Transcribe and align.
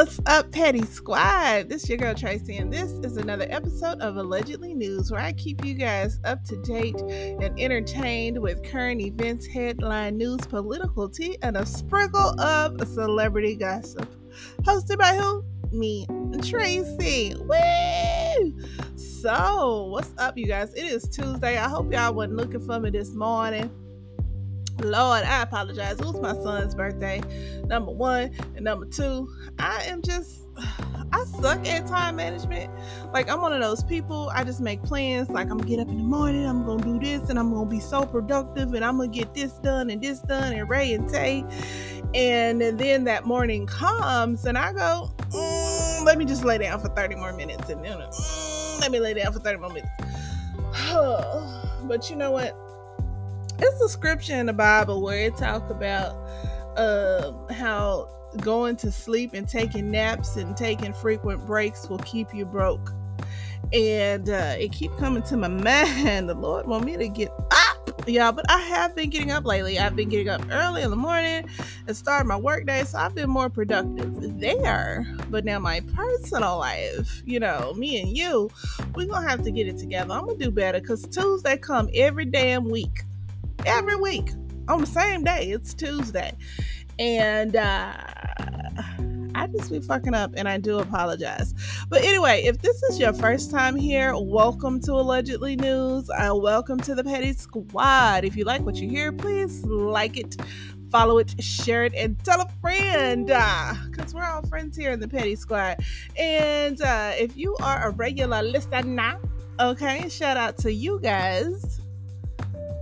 What's 0.00 0.18
up, 0.24 0.50
Petty 0.50 0.86
Squad? 0.86 1.68
This 1.68 1.82
is 1.82 1.90
your 1.90 1.98
girl 1.98 2.14
Tracy, 2.14 2.56
and 2.56 2.72
this 2.72 2.90
is 3.04 3.18
another 3.18 3.46
episode 3.50 4.00
of 4.00 4.16
Allegedly 4.16 4.72
News 4.72 5.10
where 5.10 5.20
I 5.20 5.34
keep 5.34 5.62
you 5.62 5.74
guys 5.74 6.18
up 6.24 6.42
to 6.44 6.56
date 6.62 6.98
and 7.02 7.60
entertained 7.60 8.40
with 8.40 8.64
current 8.64 9.02
events, 9.02 9.46
headline 9.46 10.16
news, 10.16 10.40
political 10.46 11.06
tea, 11.06 11.36
and 11.42 11.54
a 11.54 11.66
sprinkle 11.66 12.40
of 12.40 12.80
celebrity 12.88 13.56
gossip. 13.56 14.10
Hosted 14.62 14.96
by 14.96 15.18
who? 15.18 15.44
Me, 15.70 16.06
Tracy. 16.42 17.34
Woo! 17.38 18.54
So, 18.96 19.88
what's 19.90 20.14
up, 20.16 20.38
you 20.38 20.46
guys? 20.46 20.72
It 20.72 20.86
is 20.86 21.10
Tuesday. 21.10 21.58
I 21.58 21.68
hope 21.68 21.92
y'all 21.92 22.14
wasn't 22.14 22.38
looking 22.38 22.64
for 22.66 22.80
me 22.80 22.88
this 22.88 23.12
morning. 23.14 23.70
Lord, 24.82 25.24
I 25.24 25.42
apologize. 25.42 26.00
It 26.00 26.06
was 26.06 26.20
my 26.20 26.32
son's 26.32 26.74
birthday, 26.74 27.20
number 27.66 27.92
one. 27.92 28.30
And 28.54 28.64
number 28.64 28.86
two, 28.86 29.28
I 29.58 29.82
am 29.84 30.02
just, 30.02 30.46
I 31.12 31.24
suck 31.40 31.66
at 31.66 31.86
time 31.86 32.16
management. 32.16 32.70
Like, 33.12 33.28
I'm 33.28 33.40
one 33.40 33.52
of 33.52 33.60
those 33.60 33.82
people, 33.82 34.30
I 34.32 34.44
just 34.44 34.60
make 34.60 34.82
plans. 34.82 35.28
Like, 35.28 35.50
I'm 35.50 35.58
gonna 35.58 35.68
get 35.68 35.80
up 35.80 35.88
in 35.88 35.98
the 35.98 36.04
morning, 36.04 36.46
I'm 36.46 36.64
gonna 36.64 36.82
do 36.82 36.98
this, 36.98 37.28
and 37.28 37.38
I'm 37.38 37.52
gonna 37.52 37.68
be 37.68 37.80
so 37.80 38.06
productive, 38.06 38.74
and 38.74 38.84
I'm 38.84 38.96
gonna 38.96 39.08
get 39.08 39.34
this 39.34 39.52
done 39.54 39.90
and 39.90 40.00
this 40.02 40.20
done, 40.20 40.52
and 40.52 40.68
Ray 40.68 40.92
and 40.92 41.08
Tay. 41.08 41.44
And 42.14 42.60
then 42.60 43.04
that 43.04 43.26
morning 43.26 43.66
comes, 43.66 44.44
and 44.44 44.56
I 44.56 44.72
go, 44.72 45.10
mm, 45.30 46.04
let 46.04 46.16
me 46.16 46.24
just 46.24 46.44
lay 46.44 46.58
down 46.58 46.80
for 46.80 46.88
30 46.88 47.16
more 47.16 47.32
minutes. 47.32 47.68
And 47.68 47.84
then, 47.84 47.98
mm, 47.98 48.80
let 48.80 48.90
me 48.90 49.00
lay 49.00 49.14
down 49.14 49.32
for 49.32 49.40
30 49.40 49.58
more 49.58 49.70
minutes. 49.70 49.90
but 51.86 52.08
you 52.08 52.16
know 52.16 52.30
what? 52.30 52.69
It's 53.62 53.80
a 53.80 53.88
scripture 53.88 54.34
in 54.34 54.46
the 54.46 54.52
Bible 54.52 55.02
where 55.02 55.26
it 55.26 55.36
talks 55.36 55.70
about 55.70 56.14
uh, 56.76 57.32
how 57.52 58.08
going 58.38 58.76
to 58.76 58.92
sleep 58.92 59.32
and 59.34 59.48
taking 59.48 59.90
naps 59.90 60.36
and 60.36 60.56
taking 60.56 60.92
frequent 60.92 61.44
breaks 61.46 61.88
will 61.88 61.98
keep 61.98 62.32
you 62.34 62.44
broke. 62.44 62.92
And 63.72 64.28
uh, 64.28 64.56
it 64.58 64.72
keep 64.72 64.96
coming 64.96 65.22
to 65.24 65.36
my 65.36 65.48
mind. 65.48 66.28
The 66.28 66.34
Lord 66.34 66.66
want 66.66 66.84
me 66.84 66.96
to 66.96 67.08
get 67.08 67.30
up, 67.50 68.08
y'all. 68.08 68.32
But 68.32 68.50
I 68.50 68.58
have 68.58 68.96
been 68.96 69.10
getting 69.10 69.30
up 69.30 69.44
lately. 69.44 69.78
I've 69.78 69.94
been 69.94 70.08
getting 70.08 70.28
up 70.28 70.42
early 70.50 70.82
in 70.82 70.90
the 70.90 70.96
morning 70.96 71.48
and 71.86 71.96
start 71.96 72.26
my 72.26 72.36
work 72.36 72.66
day, 72.66 72.82
so 72.84 72.98
I've 72.98 73.14
been 73.14 73.30
more 73.30 73.50
productive 73.50 74.40
there. 74.40 75.06
But 75.28 75.44
now 75.44 75.58
my 75.58 75.80
personal 75.94 76.58
life, 76.58 77.22
you 77.24 77.38
know, 77.38 77.74
me 77.74 78.00
and 78.00 78.16
you, 78.16 78.50
we 78.94 79.06
gonna 79.06 79.28
have 79.28 79.44
to 79.44 79.50
get 79.50 79.68
it 79.68 79.78
together. 79.78 80.14
I'm 80.14 80.26
gonna 80.26 80.38
do 80.38 80.50
better 80.50 80.80
because 80.80 81.02
Tuesday 81.02 81.56
come 81.56 81.88
every 81.94 82.24
damn 82.24 82.68
week 82.68 83.04
every 83.66 83.96
week 83.96 84.30
on 84.68 84.80
the 84.80 84.86
same 84.86 85.24
day. 85.24 85.50
It's 85.50 85.74
Tuesday. 85.74 86.32
And 86.98 87.56
uh, 87.56 87.92
I 89.34 89.46
just 89.52 89.70
be 89.70 89.80
fucking 89.80 90.14
up 90.14 90.32
and 90.36 90.48
I 90.48 90.58
do 90.58 90.78
apologize. 90.78 91.54
But 91.88 92.02
anyway, 92.02 92.42
if 92.44 92.58
this 92.58 92.82
is 92.84 92.98
your 92.98 93.12
first 93.12 93.50
time 93.50 93.76
here, 93.76 94.14
welcome 94.16 94.80
to 94.80 94.92
Allegedly 94.92 95.56
News. 95.56 96.10
Uh, 96.10 96.34
welcome 96.34 96.78
to 96.80 96.94
the 96.94 97.04
Petty 97.04 97.32
Squad. 97.32 98.24
If 98.24 98.36
you 98.36 98.44
like 98.44 98.62
what 98.62 98.76
you 98.76 98.88
hear, 98.88 99.12
please 99.12 99.64
like 99.64 100.16
it, 100.16 100.36
follow 100.90 101.18
it, 101.18 101.34
share 101.42 101.84
it, 101.84 101.94
and 101.94 102.18
tell 102.24 102.40
a 102.40 102.48
friend. 102.60 103.26
Because 103.26 104.14
uh, 104.14 104.18
we're 104.18 104.24
all 104.24 104.42
friends 104.46 104.76
here 104.76 104.92
in 104.92 105.00
the 105.00 105.08
Petty 105.08 105.36
Squad. 105.36 105.78
And 106.16 106.80
uh, 106.82 107.12
if 107.18 107.36
you 107.36 107.56
are 107.62 107.88
a 107.88 107.90
regular 107.90 108.42
listener, 108.42 108.82
now 108.82 109.18
okay, 109.58 110.08
shout 110.08 110.36
out 110.38 110.56
to 110.56 110.72
you 110.72 110.98
guys 111.00 111.79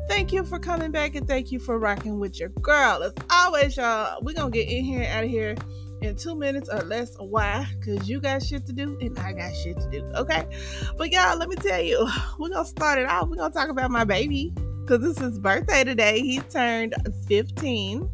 Thank 0.09 0.33
you 0.33 0.43
for 0.43 0.59
coming 0.59 0.91
back 0.91 1.15
and 1.15 1.29
thank 1.29 1.53
you 1.53 1.59
for 1.59 1.79
rocking 1.79 2.19
with 2.19 2.41
your 2.41 2.49
girl. 2.49 3.03
As 3.03 3.13
always, 3.31 3.77
y'all, 3.77 4.19
we're 4.23 4.35
gonna 4.35 4.51
get 4.51 4.67
in 4.67 4.83
here 4.83 5.03
and 5.03 5.09
out 5.09 5.25
of 5.25 5.31
here 5.31 5.55
in 6.01 6.17
two 6.17 6.35
minutes 6.35 6.71
or 6.71 6.81
less. 6.81 7.15
Why? 7.19 7.67
Because 7.79 8.09
you 8.09 8.19
got 8.19 8.43
shit 8.43 8.67
to 8.67 8.73
do 8.73 8.97
and 9.03 9.19
I 9.19 9.33
got 9.35 9.55
shit 9.55 9.79
to 9.79 9.89
do. 9.91 10.05
Okay. 10.17 10.49
But 10.97 11.13
y'all, 11.13 11.37
let 11.37 11.51
me 11.51 11.57
tell 11.57 11.81
you, 11.81 12.09
we're 12.39 12.49
gonna 12.49 12.65
start 12.65 12.99
it 12.99 13.07
off. 13.07 13.29
We're 13.29 13.37
gonna 13.37 13.53
talk 13.53 13.69
about 13.69 13.91
my 13.91 14.05
baby. 14.05 14.53
Because 14.81 15.05
it's 15.07 15.21
his 15.21 15.39
birthday 15.39 15.85
today. 15.85 16.21
He 16.21 16.41
turned 16.41 16.95
15. 17.27 18.09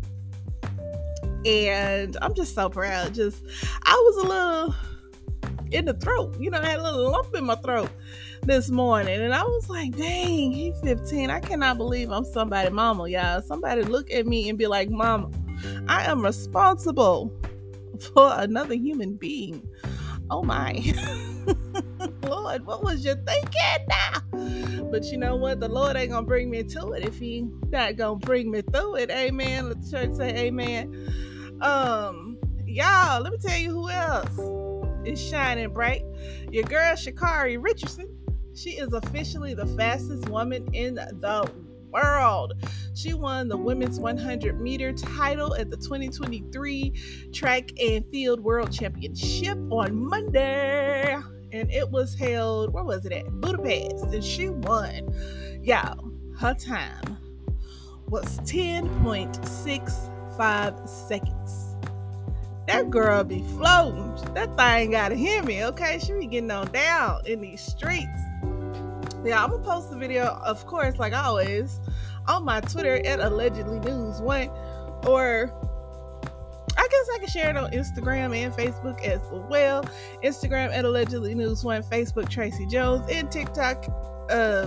And 1.47 2.17
I'm 2.21 2.35
just 2.35 2.57
so 2.57 2.69
proud. 2.69 3.15
Just 3.15 3.45
I 3.85 3.95
was 3.95 4.25
a 4.25 4.29
little 4.29 4.75
in 5.71 5.85
the 5.85 5.95
throat. 5.95 6.35
You 6.41 6.51
know, 6.51 6.59
I 6.61 6.67
had 6.67 6.81
a 6.81 6.83
little 6.83 7.13
lump 7.13 7.33
in 7.37 7.45
my 7.45 7.55
throat 7.57 7.91
this 8.47 8.71
morning. 8.71 9.21
And 9.21 9.35
I 9.35 9.43
was 9.43 9.69
like, 9.69 9.97
dang, 9.97 10.53
he's 10.53 10.79
15. 10.81 11.31
I 11.31 11.41
cannot 11.41 11.79
believe 11.79 12.11
I'm 12.11 12.25
somebody 12.25 12.71
mama, 12.71 13.09
y'all. 13.09 13.41
Somebody 13.43 13.83
look 13.83 14.11
at 14.11 14.27
me 14.27 14.49
and 14.49 14.59
be 14.59 14.67
like, 14.67 14.91
Mama, 14.91 15.31
I 15.89 16.05
am 16.05 16.23
responsible 16.23 17.33
for 18.15 18.33
another 18.37 18.75
human 18.75 19.15
being. 19.15 19.67
Oh 20.31 20.43
my. 20.43 20.73
Lord, 22.23 22.67
what 22.67 22.83
was 22.83 23.05
you 23.05 23.15
thinking 23.27 23.87
now? 23.89 24.85
But 24.91 25.05
you 25.07 25.19
know 25.19 25.37
what? 25.37 25.61
The 25.61 25.69
Lord 25.69 25.97
ain't 25.97 26.11
gonna 26.11 26.27
bring 26.27 26.51
me 26.51 26.63
to 26.65 26.93
it 26.93 27.05
if 27.05 27.19
he 27.19 27.47
not 27.71 27.97
gonna 27.97 28.17
bring 28.17 28.51
me 28.51 28.63
through 28.63 28.97
it. 28.97 29.11
Amen. 29.11 29.69
Let 29.69 29.83
the 29.83 29.91
church 29.91 30.15
say 30.17 30.47
amen. 30.47 31.13
Um, 31.61 32.39
y'all, 32.67 33.23
let 33.23 33.33
me 33.33 33.39
tell 33.39 33.59
you 33.59 33.71
who 33.71 33.91
else 33.91 34.39
is 35.07 35.21
shining 35.21 35.71
bright. 35.71 36.03
Your 36.51 36.65
girl 36.65 36.93
Sha'Carri 36.93 37.63
Richardson 37.63 38.09
she 38.55 38.71
is 38.71 38.93
officially 38.93 39.55
the 39.55 39.67
fastest 39.67 40.29
woman 40.29 40.69
in 40.73 40.95
the 40.95 41.51
world. 41.91 42.53
She 42.95 43.15
won 43.15 43.49
the 43.49 43.57
women's 43.57 43.99
100 43.99 44.61
meter 44.61 44.93
title 44.93 45.55
at 45.55 45.71
the 45.71 45.77
2023 45.77 46.93
Track 47.33 47.71
and 47.81 48.05
Field 48.11 48.41
World 48.41 48.73
Championship 48.73 49.59
on 49.71 49.97
Monday. 49.97 51.17
And 51.53 51.71
it 51.71 51.89
was 51.91 52.15
held, 52.15 52.73
where 52.73 52.85
was 52.85 53.05
it 53.07 53.13
at? 53.13 53.41
Budapest. 53.41 54.07
And 54.07 54.25
she 54.25 54.49
won. 54.49 55.15
Y'all, 55.63 56.11
her 56.39 56.55
time 56.55 57.19
was 58.09 58.39
10.65 58.41 60.89
seconds. 60.89 61.77
That 62.67 62.91
girl 62.91 63.23
be 63.25 63.43
floating. 63.57 64.15
That 64.35 64.57
thing 64.57 64.93
gotta 64.93 65.15
hear 65.15 65.43
me, 65.43 65.65
okay? 65.67 65.99
She 65.99 66.15
be 66.15 66.27
getting 66.27 66.51
on 66.51 66.73
down 66.73 67.21
in 67.27 67.41
these 67.41 67.61
streets. 67.61 68.09
Yeah, 69.25 69.43
I'm 69.43 69.51
gonna 69.51 69.63
post 69.63 69.91
the 69.91 69.97
video, 69.97 70.25
of 70.45 70.67
course, 70.67 70.99
like 70.99 71.15
always, 71.15 71.81
on 72.29 72.45
my 72.45 72.61
Twitter 72.61 72.97
at 73.07 73.21
allegedly 73.21 73.81
news 73.81 74.21
one, 74.21 74.49
or 75.07 75.51
I 76.77 76.89
guess 76.91 77.09
I 77.15 77.19
can 77.19 77.29
share 77.29 77.49
it 77.51 77.57
on 77.57 77.71
Instagram 77.71 78.37
and 78.37 78.53
Facebook 78.53 79.03
as 79.03 79.21
well. 79.49 79.85
Instagram 80.23 80.77
at 80.77 80.85
allegedly 80.85 81.35
news 81.35 81.65
one, 81.65 81.83
Facebook 81.85 82.29
Tracy 82.29 82.67
Jones, 82.67 83.11
and 83.11 83.31
TikTok. 83.31 83.87
Uh, 84.29 84.67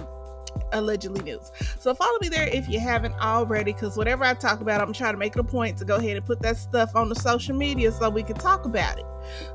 allegedly 0.72 1.24
news. 1.24 1.52
So 1.80 1.94
follow 1.94 2.18
me 2.22 2.30
there 2.30 2.48
if 2.48 2.68
you 2.68 2.80
haven't 2.80 3.14
already, 3.16 3.74
because 3.74 3.98
whatever 3.98 4.24
I 4.24 4.34
talk 4.34 4.62
about, 4.62 4.82
I'm 4.82 4.94
trying 4.94 5.14
to 5.14 5.18
make 5.18 5.36
it 5.36 5.40
a 5.40 5.44
point 5.44 5.78
to 5.78 5.86
go 5.86 5.96
ahead 5.96 6.18
and 6.18 6.26
put 6.26 6.42
that 6.42 6.58
stuff 6.58 6.96
on 6.96 7.10
the 7.10 7.16
social 7.16 7.56
media 7.56 7.92
so 7.92 8.10
we 8.10 8.24
can 8.24 8.36
talk 8.36 8.66
about 8.66 9.00
it. 9.00 9.06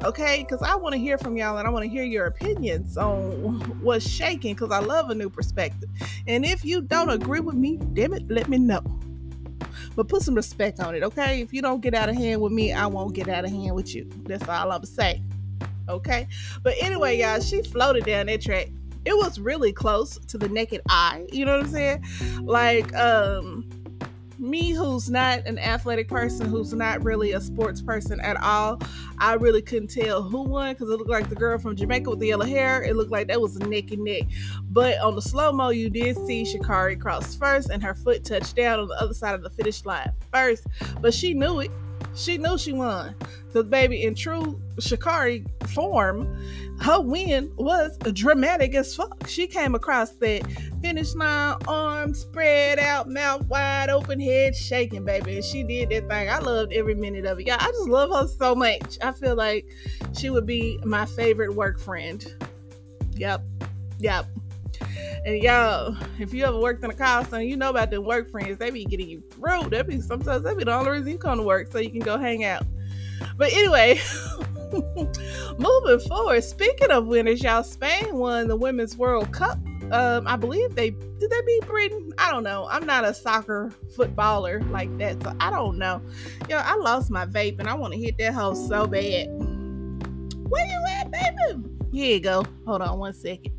Okay, 0.04 0.44
because 0.46 0.62
I 0.62 0.74
want 0.74 0.94
to 0.94 0.98
hear 0.98 1.18
from 1.18 1.36
y'all 1.36 1.58
and 1.58 1.66
I 1.66 1.70
want 1.70 1.84
to 1.84 1.90
hear 1.90 2.02
your 2.02 2.26
opinions 2.26 2.96
on 2.96 3.60
what's 3.82 4.08
shaking 4.08 4.54
because 4.54 4.70
I 4.70 4.80
love 4.80 5.10
a 5.10 5.14
new 5.14 5.30
perspective. 5.30 5.88
And 6.26 6.44
if 6.44 6.64
you 6.64 6.82
don't 6.82 7.10
agree 7.10 7.40
with 7.40 7.54
me, 7.54 7.78
damn 7.92 8.12
it, 8.12 8.30
let 8.30 8.48
me 8.48 8.58
know. 8.58 8.82
But 9.94 10.08
put 10.08 10.22
some 10.22 10.34
respect 10.34 10.80
on 10.80 10.94
it, 10.94 11.02
okay? 11.02 11.40
If 11.40 11.52
you 11.52 11.62
don't 11.62 11.80
get 11.80 11.94
out 11.94 12.08
of 12.08 12.16
hand 12.16 12.40
with 12.40 12.52
me, 12.52 12.72
I 12.72 12.86
won't 12.86 13.14
get 13.14 13.28
out 13.28 13.44
of 13.44 13.50
hand 13.50 13.74
with 13.74 13.94
you. 13.94 14.08
That's 14.24 14.46
all 14.48 14.72
I'm 14.72 14.84
saying. 14.84 15.28
Okay? 15.88 16.28
But 16.62 16.74
anyway, 16.80 17.18
y'all, 17.18 17.40
she 17.40 17.62
floated 17.62 18.04
down 18.04 18.26
that 18.26 18.40
track 18.40 18.68
it 19.04 19.16
was 19.16 19.38
really 19.38 19.72
close 19.72 20.18
to 20.18 20.38
the 20.38 20.48
naked 20.48 20.80
eye. 20.88 21.26
You 21.32 21.44
know 21.44 21.58
what 21.58 21.66
I'm 21.66 21.72
saying? 21.72 22.04
Like, 22.44 22.94
um, 22.94 23.68
me 24.42 24.72
who's 24.72 25.08
not 25.08 25.46
an 25.46 25.58
athletic 25.58 26.08
person, 26.08 26.46
who's 26.46 26.74
not 26.74 27.02
really 27.04 27.32
a 27.32 27.40
sports 27.40 27.80
person 27.80 28.20
at 28.20 28.36
all, 28.42 28.80
I 29.18 29.34
really 29.34 29.62
couldn't 29.62 29.88
tell 29.88 30.22
who 30.22 30.42
won 30.42 30.72
because 30.72 30.90
it 30.90 30.96
looked 30.96 31.10
like 31.10 31.28
the 31.28 31.36
girl 31.36 31.58
from 31.58 31.76
Jamaica 31.76 32.10
with 32.10 32.18
the 32.18 32.26
yellow 32.26 32.44
hair. 32.44 32.82
It 32.82 32.96
looked 32.96 33.12
like 33.12 33.28
that 33.28 33.40
was 33.40 33.56
neck 33.60 33.92
and 33.92 34.02
neck. 34.04 34.24
But 34.64 34.98
on 34.98 35.14
the 35.14 35.22
slow 35.22 35.52
mo, 35.52 35.68
you 35.68 35.88
did 35.88 36.16
see 36.26 36.42
Sha'Carri 36.42 37.00
cross 37.00 37.36
first 37.36 37.70
and 37.70 37.82
her 37.84 37.94
foot 37.94 38.24
touched 38.24 38.56
down 38.56 38.80
on 38.80 38.88
the 38.88 39.00
other 39.00 39.14
side 39.14 39.34
of 39.36 39.42
the 39.42 39.50
finish 39.50 39.84
line 39.84 40.12
first. 40.32 40.66
But 41.00 41.14
she 41.14 41.34
knew 41.34 41.60
it. 41.60 41.70
She 42.14 42.38
knew 42.38 42.58
she 42.58 42.72
won. 42.72 43.14
The 43.52 43.64
baby, 43.64 44.04
in 44.04 44.14
true 44.14 44.60
Sha'Carri 44.76 45.46
form, 45.68 46.26
her 46.80 47.00
win 47.00 47.52
was 47.56 47.96
dramatic 47.98 48.74
as 48.74 48.94
fuck. 48.96 49.26
She 49.28 49.46
came 49.46 49.74
across 49.74 50.10
that 50.16 50.42
finish 50.80 51.14
line, 51.14 51.56
arms 51.68 52.20
spread 52.20 52.78
out, 52.78 53.08
mouth 53.08 53.46
wide 53.46 53.90
open, 53.90 54.18
head 54.20 54.56
shaking, 54.56 55.04
baby. 55.04 55.36
And 55.36 55.44
she 55.44 55.62
did 55.62 55.90
that 55.90 56.08
thing. 56.08 56.28
I 56.30 56.38
loved 56.38 56.72
every 56.72 56.94
minute 56.94 57.26
of 57.26 57.40
it. 57.40 57.46
Yeah, 57.46 57.58
I 57.60 57.66
just 57.66 57.88
love 57.88 58.10
her 58.10 58.26
so 58.26 58.54
much. 58.54 58.98
I 59.02 59.12
feel 59.12 59.36
like 59.36 59.66
she 60.16 60.30
would 60.30 60.46
be 60.46 60.78
my 60.84 61.04
favorite 61.04 61.54
work 61.54 61.78
friend. 61.78 62.24
Yep. 63.12 63.42
Yep. 63.98 64.26
And 65.24 65.42
y'all, 65.42 65.96
if 66.18 66.34
you 66.34 66.44
ever 66.44 66.58
worked 66.58 66.82
in 66.82 66.90
a 66.90 66.94
call 66.94 67.24
center, 67.24 67.42
you 67.42 67.56
know 67.56 67.70
about 67.70 67.90
them 67.90 68.04
work 68.04 68.30
friends. 68.30 68.58
They 68.58 68.70
be 68.70 68.84
getting 68.84 69.08
you 69.08 69.22
through. 69.30 69.70
That 69.70 69.86
be 69.86 70.00
sometimes 70.00 70.42
that 70.42 70.56
be 70.56 70.64
the 70.64 70.74
only 70.74 70.90
reason 70.90 71.08
you 71.12 71.18
come 71.18 71.38
to 71.38 71.44
work 71.44 71.70
so 71.70 71.78
you 71.78 71.90
can 71.90 72.00
go 72.00 72.18
hang 72.18 72.44
out. 72.44 72.64
But 73.36 73.52
anyway, 73.52 74.00
Moving 75.58 76.00
forward, 76.08 76.42
speaking 76.44 76.90
of 76.90 77.06
winners, 77.06 77.42
y'all, 77.42 77.62
Spain 77.62 78.14
won 78.14 78.48
the 78.48 78.56
Women's 78.56 78.96
World 78.96 79.30
Cup. 79.32 79.58
Um, 79.90 80.26
I 80.26 80.36
believe 80.36 80.74
they 80.74 80.90
did 80.90 81.30
they 81.30 81.40
beat 81.42 81.66
Britain. 81.66 82.12
I 82.16 82.30
don't 82.30 82.42
know. 82.42 82.66
I'm 82.70 82.86
not 82.86 83.04
a 83.04 83.12
soccer 83.12 83.70
footballer 83.94 84.60
like 84.70 84.96
that, 84.98 85.22
so 85.22 85.34
I 85.40 85.50
don't 85.50 85.76
know. 85.76 86.00
Yo, 86.48 86.56
I 86.56 86.76
lost 86.76 87.10
my 87.10 87.26
vape 87.26 87.58
and 87.58 87.68
I 87.68 87.74
want 87.74 87.92
to 87.92 88.00
hit 88.00 88.16
that 88.18 88.32
hole 88.32 88.54
so 88.54 88.86
bad. 88.86 89.26
Where 90.48 90.66
you 90.66 90.84
at, 90.88 91.10
baby? 91.10 91.68
Here 91.92 92.14
you 92.14 92.20
go. 92.20 92.46
Hold 92.64 92.80
on 92.80 92.98
one 92.98 93.12
second. 93.12 93.52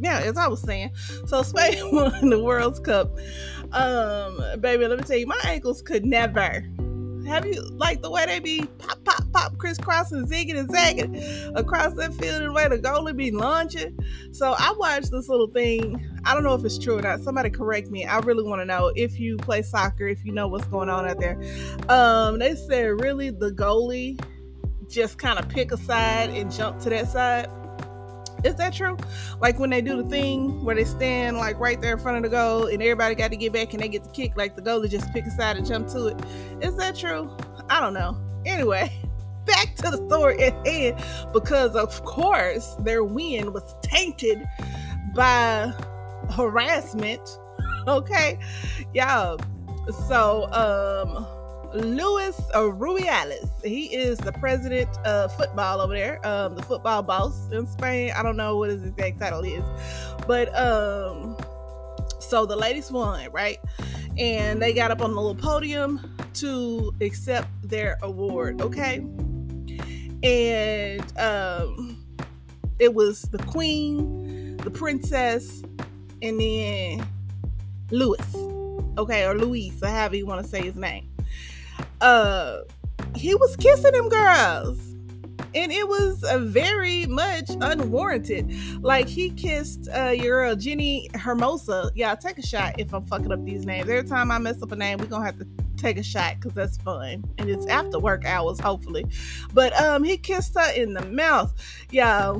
Now, 0.00 0.18
as 0.18 0.36
I 0.36 0.48
was 0.48 0.60
saying, 0.62 0.90
so 1.26 1.42
Spain 1.42 1.78
won 1.92 2.30
the 2.30 2.42
World 2.42 2.82
Cup. 2.84 3.16
Um, 3.72 4.42
baby, 4.60 4.86
let 4.86 4.98
me 4.98 5.04
tell 5.04 5.18
you, 5.18 5.26
my 5.26 5.40
ankles 5.44 5.82
could 5.82 6.04
never 6.04 6.66
have 7.26 7.46
you 7.46 7.62
like 7.70 8.02
the 8.02 8.10
way 8.10 8.26
they 8.26 8.40
be 8.40 8.66
pop, 8.78 9.02
pop, 9.04 9.30
pop, 9.32 9.58
crisscrossing, 9.58 10.26
zigging 10.26 10.58
and 10.58 10.70
zagging 10.70 11.16
across 11.54 11.94
that 11.94 12.12
field 12.14 12.42
and 12.42 12.46
the 12.46 12.52
way 12.52 12.68
the 12.68 12.78
goalie 12.78 13.16
be 13.16 13.30
launching? 13.30 13.96
So 14.32 14.54
I 14.58 14.72
watched 14.76 15.10
this 15.10 15.28
little 15.28 15.48
thing. 15.48 16.04
I 16.24 16.34
don't 16.34 16.42
know 16.42 16.54
if 16.54 16.64
it's 16.64 16.78
true 16.78 16.98
or 16.98 17.02
not. 17.02 17.20
Somebody 17.20 17.50
correct 17.50 17.90
me. 17.90 18.04
I 18.04 18.18
really 18.18 18.42
want 18.42 18.60
to 18.60 18.64
know 18.64 18.92
if 18.96 19.18
you 19.18 19.36
play 19.36 19.62
soccer, 19.62 20.08
if 20.08 20.24
you 20.24 20.32
know 20.32 20.48
what's 20.48 20.66
going 20.66 20.88
on 20.88 21.08
out 21.08 21.20
there. 21.20 21.40
Um, 21.88 22.38
they 22.38 22.54
said 22.54 23.00
really 23.00 23.30
the 23.30 23.52
goalie 23.52 24.20
just 24.88 25.18
kind 25.18 25.38
of 25.38 25.48
pick 25.48 25.70
a 25.72 25.76
side 25.76 26.30
and 26.30 26.50
jump 26.50 26.80
to 26.80 26.90
that 26.90 27.08
side. 27.08 27.48
Is 28.44 28.54
that 28.56 28.72
true? 28.72 28.96
Like 29.40 29.58
when 29.58 29.70
they 29.70 29.80
do 29.80 30.02
the 30.02 30.08
thing 30.08 30.64
where 30.64 30.74
they 30.74 30.84
stand 30.84 31.36
like 31.36 31.58
right 31.58 31.80
there 31.80 31.92
in 31.92 31.98
front 31.98 32.16
of 32.16 32.22
the 32.22 32.28
goal 32.28 32.66
and 32.66 32.82
everybody 32.82 33.14
got 33.14 33.30
to 33.30 33.36
get 33.36 33.52
back 33.52 33.72
and 33.74 33.82
they 33.82 33.88
get 33.88 34.04
the 34.04 34.10
kick, 34.10 34.36
like 34.36 34.56
the 34.56 34.62
goalie 34.62 34.88
just 34.88 35.12
pick 35.12 35.26
a 35.26 35.30
side 35.30 35.56
and 35.56 35.66
jump 35.66 35.88
to 35.88 36.08
it. 36.08 36.20
Is 36.60 36.76
that 36.76 36.96
true? 36.96 37.36
I 37.68 37.80
don't 37.80 37.94
know. 37.94 38.16
Anyway, 38.46 38.90
back 39.44 39.74
to 39.76 39.90
the 39.90 39.98
story 40.08 40.42
at 40.42 40.66
hand 40.66 41.02
because 41.32 41.76
of 41.76 42.02
course 42.04 42.76
their 42.80 43.04
win 43.04 43.52
was 43.52 43.74
tainted 43.82 44.46
by 45.14 45.72
harassment. 46.34 47.38
Okay, 47.88 48.38
y'all. 48.92 49.40
So 50.06 50.52
um 50.52 51.26
Luis 51.72 52.36
Rubiales. 52.52 53.48
He 53.64 53.94
is 53.94 54.18
the 54.18 54.32
president 54.32 54.88
of 55.06 55.34
football 55.36 55.80
over 55.80 55.94
there, 55.94 56.26
um, 56.26 56.56
the 56.56 56.62
football 56.62 57.02
boss 57.02 57.50
in 57.52 57.66
Spain. 57.66 58.12
I 58.16 58.22
don't 58.22 58.36
know 58.36 58.56
what 58.56 58.70
his 58.70 58.82
exact 58.84 59.20
title 59.20 59.42
is, 59.42 59.62
but 60.26 60.48
um, 60.58 61.36
so 62.18 62.44
the 62.44 62.56
ladies 62.56 62.90
won, 62.90 63.30
right? 63.30 63.58
And 64.18 64.60
they 64.60 64.72
got 64.72 64.90
up 64.90 65.00
on 65.00 65.14
the 65.14 65.20
little 65.20 65.40
podium 65.40 66.16
to 66.34 66.92
accept 67.00 67.48
their 67.62 67.98
award, 68.02 68.60
okay? 68.60 68.96
And 70.22 71.18
um, 71.18 72.04
it 72.80 72.92
was 72.92 73.22
the 73.22 73.38
queen, 73.38 74.56
the 74.58 74.70
princess, 74.70 75.62
and 76.20 76.40
then 76.40 77.06
Louis, 77.90 78.34
okay, 78.98 79.24
or 79.24 79.38
Luis, 79.38 79.80
or 79.82 79.88
however 79.88 80.16
you 80.16 80.26
want 80.26 80.42
to 80.42 80.48
say 80.48 80.62
his 80.62 80.74
name 80.74 81.09
uh 82.00 82.58
he 83.16 83.34
was 83.34 83.56
kissing 83.56 83.92
them 83.92 84.08
girls 84.08 84.90
and 85.54 85.72
it 85.72 85.86
was 85.88 86.22
uh, 86.24 86.38
very 86.38 87.06
much 87.06 87.50
unwarranted. 87.60 88.52
Like 88.82 89.08
he 89.08 89.30
kissed 89.30 89.88
uh, 89.94 90.10
your 90.10 90.42
girl 90.42 90.54
Jenni 90.54 91.10
Hermoso. 91.12 91.90
Yeah, 91.94 92.14
take 92.14 92.38
a 92.38 92.46
shot 92.46 92.78
if 92.78 92.92
I'm 92.94 93.04
fucking 93.04 93.32
up 93.32 93.44
these 93.44 93.66
names. 93.66 93.88
Every 93.88 94.08
time 94.08 94.30
I 94.30 94.38
mess 94.38 94.62
up 94.62 94.72
a 94.72 94.76
name, 94.76 94.98
we're 94.98 95.06
gonna 95.06 95.24
have 95.24 95.38
to 95.38 95.46
take 95.76 95.96
a 95.96 96.02
shot 96.02 96.34
because 96.36 96.52
that's 96.52 96.76
fun 96.78 97.24
and 97.38 97.50
it's 97.50 97.66
after 97.66 97.98
work 97.98 98.24
hours, 98.24 98.60
hopefully. 98.60 99.04
But 99.52 99.78
um, 99.80 100.04
he 100.04 100.16
kissed 100.16 100.56
her 100.56 100.72
in 100.72 100.94
the 100.94 101.04
mouth. 101.06 101.52
Yeah, 101.90 102.36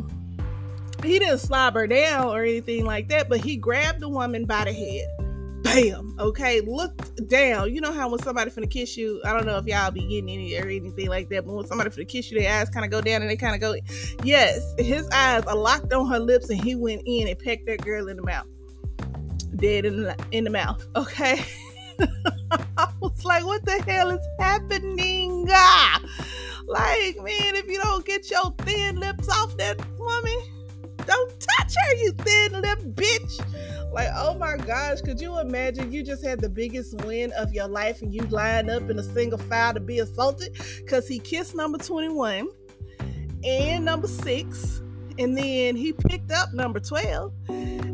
he 1.02 1.18
didn't 1.18 1.38
slob 1.38 1.74
her 1.74 1.86
down 1.86 2.28
or 2.28 2.42
anything 2.42 2.84
like 2.84 3.08
that, 3.08 3.28
but 3.28 3.40
he 3.40 3.56
grabbed 3.56 4.00
the 4.00 4.08
woman 4.08 4.44
by 4.44 4.64
the 4.64 4.72
head 4.72 5.19
bam, 5.62 6.16
okay, 6.18 6.60
looked 6.60 7.28
down. 7.28 7.72
You 7.72 7.80
know 7.80 7.92
how 7.92 8.08
when 8.08 8.20
somebody 8.20 8.50
finna 8.50 8.70
kiss 8.70 8.96
you, 8.96 9.20
I 9.24 9.32
don't 9.32 9.46
know 9.46 9.58
if 9.58 9.66
y'all 9.66 9.90
be 9.90 10.00
getting 10.00 10.30
any 10.30 10.56
or 10.56 10.64
anything 10.64 11.08
like 11.08 11.28
that, 11.30 11.46
but 11.46 11.54
when 11.54 11.66
somebody 11.66 11.90
finna 11.90 12.08
kiss 12.08 12.30
you, 12.30 12.40
their 12.40 12.60
eyes 12.60 12.70
kind 12.70 12.84
of 12.84 12.90
go 12.90 13.00
down 13.00 13.22
and 13.22 13.30
they 13.30 13.36
kind 13.36 13.54
of 13.54 13.60
go, 13.60 13.74
yes, 14.22 14.62
his 14.78 15.08
eyes 15.10 15.44
are 15.44 15.56
locked 15.56 15.92
on 15.92 16.08
her 16.08 16.18
lips 16.18 16.50
and 16.50 16.62
he 16.62 16.74
went 16.74 17.02
in 17.06 17.28
and 17.28 17.38
pecked 17.38 17.66
that 17.66 17.82
girl 17.84 18.08
in 18.08 18.16
the 18.16 18.22
mouth. 18.22 18.46
Dead 19.56 19.84
in 19.84 20.02
the, 20.02 20.16
in 20.30 20.44
the 20.44 20.50
mouth, 20.50 20.86
okay? 20.96 21.44
I 22.76 22.92
was 23.00 23.24
like, 23.24 23.44
what 23.44 23.64
the 23.64 23.82
hell 23.82 24.10
is 24.10 24.26
happening? 24.38 25.46
Ah! 25.50 26.00
Like, 26.66 27.16
man, 27.16 27.56
if 27.56 27.66
you 27.68 27.78
don't 27.82 28.04
get 28.04 28.30
your 28.30 28.54
thin 28.58 29.00
lips 29.00 29.28
off 29.28 29.56
that 29.56 29.80
woman, 29.98 30.40
don't 31.10 31.40
touch 31.40 31.74
her, 31.84 31.94
you 31.96 32.12
thin 32.12 32.60
lip 32.60 32.78
bitch. 32.94 33.92
Like, 33.92 34.08
oh 34.14 34.34
my 34.34 34.56
gosh, 34.56 35.00
could 35.00 35.20
you 35.20 35.38
imagine 35.40 35.92
you 35.92 36.02
just 36.02 36.24
had 36.24 36.40
the 36.40 36.48
biggest 36.48 36.94
win 37.04 37.32
of 37.32 37.52
your 37.52 37.66
life 37.66 38.02
and 38.02 38.14
you 38.14 38.22
line 38.22 38.70
up 38.70 38.88
in 38.88 38.98
a 38.98 39.02
single 39.02 39.38
file 39.38 39.74
to 39.74 39.80
be 39.80 39.98
assaulted? 39.98 40.56
Because 40.78 41.08
he 41.08 41.18
kissed 41.18 41.54
number 41.56 41.78
21 41.78 42.48
and 43.44 43.84
number 43.84 44.06
six, 44.06 44.80
and 45.18 45.36
then 45.36 45.74
he 45.74 45.92
picked 45.92 46.30
up 46.30 46.52
number 46.52 46.78
12. 46.78 47.32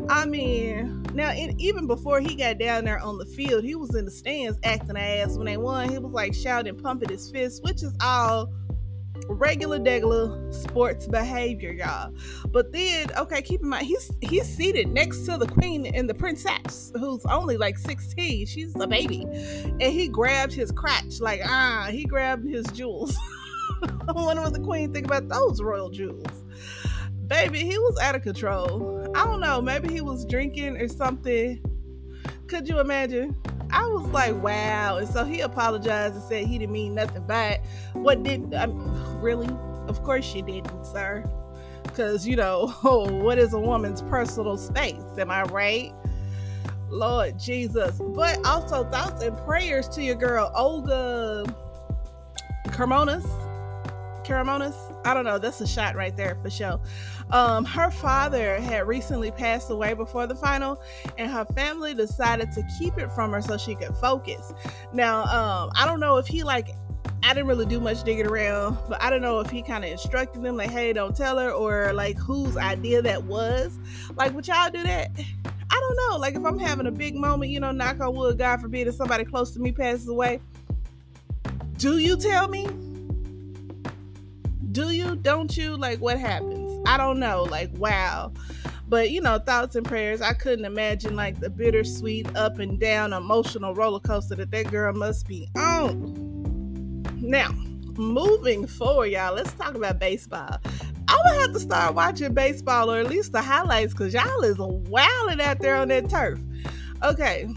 I 0.09 0.27
mean, 0.27 1.03
now, 1.15 1.33
in, 1.33 1.59
even 1.59 1.87
before 1.87 2.21
he 2.21 2.35
got 2.35 2.59
down 2.59 2.85
there 2.85 2.99
on 3.01 3.17
the 3.17 3.25
field, 3.25 3.65
he 3.65 3.75
was 3.75 3.95
in 3.95 4.05
the 4.05 4.11
stands 4.11 4.59
acting 4.63 4.99
ass 4.99 5.37
when 5.37 5.47
they 5.47 5.57
won. 5.57 5.89
He 5.89 5.99
was 5.99 6.13
like 6.13 6.35
shouting, 6.35 6.77
pumping 6.77 7.09
his 7.09 7.31
fist, 7.31 7.65
which 7.65 7.83
is 7.83 7.95
all 8.03 8.53
regular 9.29 9.79
degular 9.79 10.53
sports 10.55 11.07
behavior, 11.07 11.73
y'all. 11.73 12.13
But 12.49 12.73
then, 12.73 13.09
okay, 13.17 13.43
keep 13.43 13.63
in 13.63 13.69
mind 13.69 13.87
he's 13.87 14.11
he's 14.21 14.47
seated 14.47 14.89
next 14.89 15.25
to 15.27 15.37
the 15.37 15.47
queen 15.47 15.87
and 15.87 16.09
the 16.09 16.15
princess, 16.15 16.93
who's 16.99 17.25
only 17.27 17.57
like 17.57 17.79
16. 17.79 18.47
She's 18.47 18.75
a 18.77 18.87
baby. 18.87 19.25
And 19.25 19.83
he 19.83 20.09
grabbed 20.09 20.53
his 20.53 20.71
crotch, 20.71 21.21
like 21.21 21.41
ah, 21.45 21.89
he 21.91 22.05
grabbed 22.05 22.49
his 22.49 22.67
jewels. 22.67 23.17
I 24.09 24.13
wonder 24.13 24.43
what 24.43 24.53
the 24.53 24.61
queen 24.61 24.93
think 24.93 25.07
about 25.07 25.29
those 25.29 25.61
royal 25.61 25.91
jewels. 25.91 26.45
Baby, 27.27 27.61
he 27.61 27.77
was 27.79 27.99
out 28.01 28.15
of 28.15 28.23
control. 28.23 29.11
I 29.15 29.25
don't 29.25 29.41
know, 29.41 29.61
maybe 29.61 29.93
he 29.93 30.01
was 30.01 30.25
drinking 30.25 30.77
or 30.77 30.89
something. 30.89 31.61
Could 32.47 32.69
you 32.69 32.79
imagine? 32.79 33.37
I 33.71 33.87
was 33.87 34.07
like, 34.07 34.35
wow. 34.43 34.99
And 34.99 35.09
so 35.09 35.25
he 35.25 35.41
apologized 35.41 36.15
and 36.15 36.25
said 36.25 36.47
he 36.47 36.59
didn't 36.59 36.73
mean 36.73 36.95
nothing 36.95 37.27
by 37.27 37.49
it. 37.49 37.61
What 37.93 38.23
did, 38.23 38.55
I 38.55 38.67
mean, 38.67 38.79
really? 39.21 39.49
Of 39.89 40.03
course 40.03 40.35
you 40.35 40.43
didn't, 40.43 40.85
sir. 40.85 41.25
Because, 41.83 42.27
you 42.27 42.37
know, 42.37 42.75
oh, 42.85 43.13
what 43.23 43.39
is 43.39 43.53
a 43.53 43.59
woman's 43.59 44.03
personal 44.03 44.57
space? 44.57 45.03
Am 45.19 45.31
I 45.31 45.43
right? 45.45 45.93
Lord 46.89 47.39
Jesus. 47.39 48.01
But 48.01 48.45
also 48.47 48.85
thoughts 48.91 49.23
and 49.23 49.37
prayers 49.39 49.89
to 49.91 50.03
your 50.03 50.15
girl, 50.15 50.51
Olga 50.55 51.45
Carmonas. 52.69 53.27
Caramonas. 54.25 54.86
I 55.07 55.15
don't 55.15 55.25
know. 55.25 55.39
That's 55.39 55.61
a 55.61 55.67
shot 55.67 55.95
right 55.95 56.17
there 56.17 56.37
for 56.43 56.51
sure. 56.51 56.81
Um, 57.31 57.65
her 57.65 57.93
father 57.93 58.61
had 58.61 58.89
recently 58.89 59.31
passed 59.31 59.71
away 59.71 59.95
before 59.95 60.27
the 60.27 60.35
final, 60.35 60.83
and 61.17 61.31
her 61.31 61.45
family 61.55 61.95
decided 61.95 62.51
to 62.53 62.67
keep 62.79 62.99
it 62.99 63.13
from 63.13 63.33
her 63.33 63.41
so 63.41 63.57
she 63.57 63.77
could 63.77 63.97
focus. 63.97 64.53
Now, 64.93 65.23
um, 65.25 65.71
I 65.77 65.87
don't 65.87 66.01
know 66.01 66.17
if 66.17 66.27
he 66.27 66.43
like 66.43 66.75
I 67.23 67.35
didn't 67.35 67.47
really 67.47 67.67
do 67.67 67.81
much 67.81 68.03
digging 68.03 68.27
around, 68.27 68.79
but 68.89 69.01
I 69.03 69.11
don't 69.11 69.23
know 69.23 69.41
if 69.41 69.51
he 69.51 69.63
kind 69.63 69.85
of 69.85 69.91
instructed 69.91 70.43
them, 70.43 70.57
like, 70.57 70.71
hey, 70.71 70.93
don't 70.93 71.17
tell 71.17 71.39
her, 71.39 71.51
or 71.51 71.93
like 71.93 72.17
whose 72.19 72.57
idea 72.57 73.03
that 73.03 73.25
was. 73.25 73.79
Like, 74.17 74.35
would 74.35 74.47
y'all 74.47 74.71
do 74.71 74.83
that? 74.83 75.11
I 75.71 75.81
don't 75.81 75.97
know. 75.97 76.19
Like, 76.19 76.35
if 76.35 76.45
I'm 76.45 76.59
having 76.59 76.87
a 76.87 76.93
big 76.93 77.15
moment, 77.15 77.51
you 77.51 77.61
know, 77.61 77.73
knock 77.73 78.01
on 78.01 78.15
wood, 78.15 78.39
God 78.39 78.61
forbid, 78.61 78.87
if 78.87 78.95
somebody 78.95 79.25
close 79.25 79.53
to 79.53 79.61
me 79.61 79.73
passes 79.73 80.09
away, 80.09 80.41
do 81.79 81.99
you 81.99 82.17
tell 82.17 82.49
me? 82.49 82.67
Do 84.77 84.91
you? 84.91 85.17
Don't 85.17 85.57
you? 85.57 85.75
Like, 85.75 86.01
what 86.01 86.19
happens? 86.19 86.85
I 86.87 86.99
don't 86.99 87.19
know. 87.19 87.45
Like, 87.45 87.71
wow. 87.79 88.31
But, 88.87 89.11
you 89.11 89.23
know, 89.23 89.39
thoughts 89.39 89.75
and 89.75 89.87
prayers. 89.87 90.21
I 90.21 90.35
couldn't 90.35 90.67
imagine 90.67 91.17
like 91.17 91.41
the 91.41 91.49
bittersweet, 91.49 92.37
up 92.37 92.59
and 92.59 92.79
down 92.79 93.15
emotional 93.15 93.75
roller 93.75 94.01
coaster 94.01 94.35
that 94.35 94.51
that 94.51 94.71
girl 94.71 94.93
must 94.93 95.27
be 95.27 95.49
on. 95.57 97.03
Now, 97.23 97.53
moving 97.97 98.67
forward, 98.67 99.07
y'all, 99.07 99.35
let's 99.35 99.53
talk 99.55 99.75
about 99.75 99.99
baseball. 99.99 100.61
I'm 101.09 101.25
gonna 101.25 101.41
have 101.41 101.53
to 101.55 101.61
start 101.61 101.95
watching 101.95 102.35
baseball 102.35 102.93
or 102.93 102.99
at 102.99 103.07
least 103.07 103.33
the 103.33 103.41
highlights 103.41 103.95
because 103.95 104.13
y'all 104.13 104.43
is 104.43 104.59
wilding 104.59 105.41
out 105.41 105.61
there 105.61 105.77
on 105.77 105.89
that 105.89 106.11
turf. 106.11 106.39
Okay, 107.03 107.49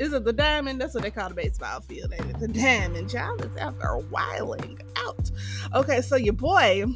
is 0.00 0.14
it 0.14 0.24
the 0.24 0.32
diamond? 0.32 0.80
That's 0.80 0.94
what 0.94 1.02
they 1.02 1.10
call 1.10 1.28
the 1.28 1.34
baseball 1.34 1.80
field, 1.82 2.12
ain't 2.14 2.30
it? 2.30 2.40
The 2.40 2.48
diamond. 2.48 3.10
Child 3.10 3.44
is 3.44 3.56
out 3.58 3.78
there 3.78 3.98
wiling 3.98 4.80
out. 4.96 5.30
Okay, 5.74 6.00
so 6.00 6.16
your 6.16 6.32
boy, 6.32 6.86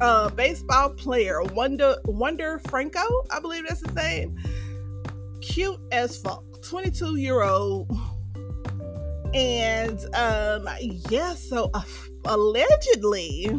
uh, 0.00 0.30
baseball 0.30 0.90
player 0.90 1.42
Wonder 1.42 1.96
Wonder 2.04 2.60
Franco, 2.68 3.24
I 3.30 3.40
believe 3.40 3.66
that's 3.66 3.80
his 3.80 3.94
name. 3.94 4.38
Cute 5.40 5.80
as 5.90 6.16
fuck. 6.16 6.44
22 6.62 7.16
year 7.16 7.42
old. 7.42 7.90
And 9.34 9.98
um, 10.14 10.68
yeah, 11.10 11.34
so 11.34 11.70
uh, 11.74 11.82
allegedly, 12.24 13.50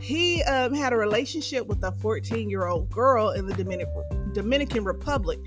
he 0.00 0.42
um, 0.42 0.74
had 0.74 0.92
a 0.92 0.96
relationship 0.96 1.66
with 1.66 1.82
a 1.82 1.92
14 1.92 2.50
year 2.50 2.66
old 2.66 2.90
girl 2.90 3.30
in 3.30 3.46
the 3.46 3.54
Dominican 3.54 4.21
Dominican 4.32 4.84
Republic. 4.84 5.38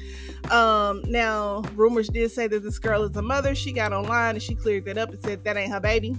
Um, 0.51 1.03
now, 1.07 1.63
rumors 1.75 2.07
did 2.07 2.31
say 2.31 2.47
that 2.47 2.63
this 2.63 2.79
girl 2.79 3.03
is 3.03 3.15
a 3.15 3.21
mother. 3.21 3.55
She 3.55 3.71
got 3.71 3.93
online 3.93 4.35
and 4.35 4.43
she 4.43 4.55
cleared 4.55 4.85
that 4.85 4.97
up 4.97 5.09
and 5.09 5.21
said 5.21 5.43
that 5.43 5.57
ain't 5.57 5.71
her 5.71 5.79
baby. 5.79 6.15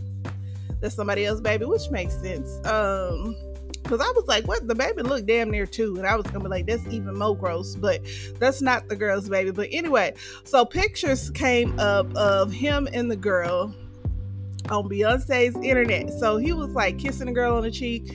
That's 0.81 0.95
somebody 0.95 1.25
else's 1.25 1.41
baby, 1.41 1.65
which 1.65 1.91
makes 1.91 2.15
sense. 2.15 2.65
Um, 2.67 3.37
because 3.83 4.01
I 4.01 4.11
was 4.17 4.27
like, 4.27 4.49
what? 4.49 4.67
The 4.67 4.75
baby 4.75 5.03
looked 5.03 5.27
damn 5.27 5.49
near 5.49 5.65
two. 5.65 5.97
And 5.97 6.07
I 6.07 6.17
was 6.17 6.25
going 6.25 6.41
to 6.41 6.41
be 6.41 6.49
like, 6.49 6.67
that's 6.67 6.85
even 6.89 7.17
more 7.17 7.37
gross. 7.37 7.77
But 7.77 8.01
that's 8.41 8.61
not 8.61 8.89
the 8.89 8.97
girl's 8.97 9.29
baby. 9.29 9.53
But 9.53 9.69
anyway, 9.71 10.15
so 10.43 10.65
pictures 10.65 11.31
came 11.31 11.79
up 11.79 12.13
of 12.17 12.51
him 12.51 12.89
and 12.93 13.09
the 13.09 13.17
girl 13.17 13.73
on 14.71 14.89
Beyonce's 14.89 15.55
internet. 15.63 16.13
So 16.13 16.37
he 16.37 16.53
was 16.53 16.71
like 16.71 16.99
kissing 16.99 17.29
a 17.29 17.33
girl 17.33 17.57
on 17.57 17.63
the 17.63 17.71
cheek 17.71 18.13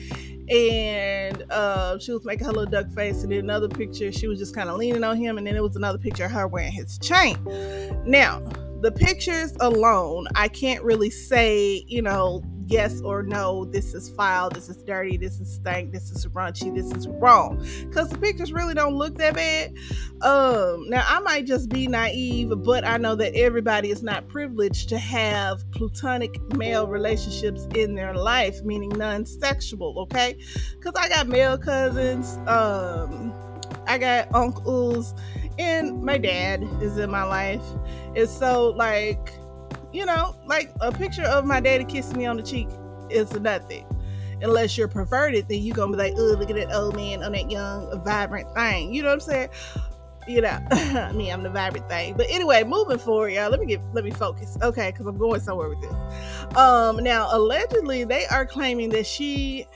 and 0.48 1.44
uh, 1.50 1.98
she 1.98 2.12
was 2.12 2.24
making 2.24 2.46
her 2.46 2.52
little 2.52 2.70
duck 2.70 2.90
face. 2.90 3.22
And 3.22 3.32
then 3.32 3.40
another 3.40 3.68
picture, 3.68 4.12
she 4.12 4.26
was 4.26 4.38
just 4.38 4.54
kind 4.54 4.68
of 4.68 4.76
leaning 4.76 5.04
on 5.04 5.16
him. 5.16 5.38
And 5.38 5.46
then 5.46 5.56
it 5.56 5.62
was 5.62 5.76
another 5.76 5.98
picture 5.98 6.24
of 6.24 6.32
her 6.32 6.46
wearing 6.46 6.72
his 6.72 6.98
chain. 6.98 7.36
Now, 8.04 8.40
the 8.80 8.90
pictures 8.90 9.54
alone, 9.60 10.26
I 10.34 10.48
can't 10.48 10.82
really 10.82 11.10
say, 11.10 11.84
you 11.86 12.02
know, 12.02 12.42
yes 12.66 13.00
or 13.02 13.22
no, 13.22 13.64
this 13.64 13.94
is 13.94 14.10
foul, 14.10 14.50
this 14.50 14.68
is 14.68 14.76
dirty, 14.78 15.16
this 15.16 15.40
is 15.40 15.52
stank, 15.52 15.92
this 15.92 16.10
is 16.10 16.26
raunchy, 16.28 16.74
this 16.74 16.90
is 16.92 17.08
wrong. 17.08 17.64
Because 17.88 18.08
the 18.08 18.18
pictures 18.18 18.52
really 18.52 18.74
don't 18.74 18.94
look 18.94 19.16
that 19.18 19.34
bad. 19.34 19.74
Um, 20.22 20.88
now 20.88 21.04
I 21.06 21.20
might 21.20 21.46
just 21.46 21.68
be 21.68 21.86
naive, 21.86 22.52
but 22.62 22.84
I 22.84 22.96
know 22.96 23.14
that 23.16 23.34
everybody 23.34 23.90
is 23.90 24.02
not 24.02 24.28
privileged 24.28 24.88
to 24.90 24.98
have 24.98 25.68
platonic 25.72 26.40
male 26.54 26.86
relationships 26.86 27.66
in 27.74 27.94
their 27.94 28.14
life, 28.14 28.62
meaning 28.62 28.90
non-sexual, 28.90 29.98
okay? 30.00 30.38
Because 30.78 30.94
I 30.96 31.08
got 31.08 31.28
male 31.28 31.58
cousins, 31.58 32.38
um, 32.48 33.32
I 33.86 33.98
got 33.98 34.32
uncles, 34.34 35.14
and 35.58 36.02
my 36.02 36.18
dad 36.18 36.62
is 36.80 36.98
in 36.98 37.10
my 37.10 37.24
life. 37.24 37.62
And 38.16 38.28
so 38.28 38.70
like 38.70 39.32
you 39.92 40.06
know, 40.06 40.34
like 40.46 40.72
a 40.80 40.90
picture 40.90 41.24
of 41.24 41.44
my 41.44 41.60
daddy 41.60 41.84
kissing 41.84 42.18
me 42.18 42.26
on 42.26 42.36
the 42.36 42.42
cheek 42.42 42.68
is 43.10 43.32
nothing. 43.32 43.86
Unless 44.40 44.76
you're 44.76 44.88
perverted, 44.88 45.48
then 45.48 45.62
you're 45.62 45.76
gonna 45.76 45.92
be 45.92 45.98
like, 45.98 46.14
oh, 46.16 46.36
look 46.38 46.50
at 46.50 46.56
that 46.56 46.74
old 46.74 46.96
man 46.96 47.22
on 47.22 47.32
that 47.32 47.50
young, 47.50 48.02
vibrant 48.02 48.52
thing. 48.54 48.92
You 48.92 49.02
know 49.02 49.08
what 49.08 49.14
I'm 49.14 49.20
saying? 49.20 49.48
You 50.26 50.40
know, 50.40 50.58
me, 51.14 51.30
I'm 51.30 51.42
the 51.42 51.50
vibrant 51.50 51.88
thing. 51.88 52.14
But 52.16 52.26
anyway, 52.28 52.64
moving 52.64 52.98
forward, 52.98 53.30
y'all. 53.30 53.50
Let 53.50 53.60
me 53.60 53.66
get 53.66 53.80
let 53.92 54.04
me 54.04 54.10
focus. 54.10 54.56
Okay, 54.62 54.90
because 54.90 55.06
I'm 55.06 55.18
going 55.18 55.40
somewhere 55.40 55.68
with 55.68 55.80
this. 55.80 56.56
Um, 56.56 56.96
now 57.04 57.28
allegedly 57.30 58.04
they 58.04 58.26
are 58.26 58.46
claiming 58.46 58.90
that 58.90 59.06
she 59.06 59.66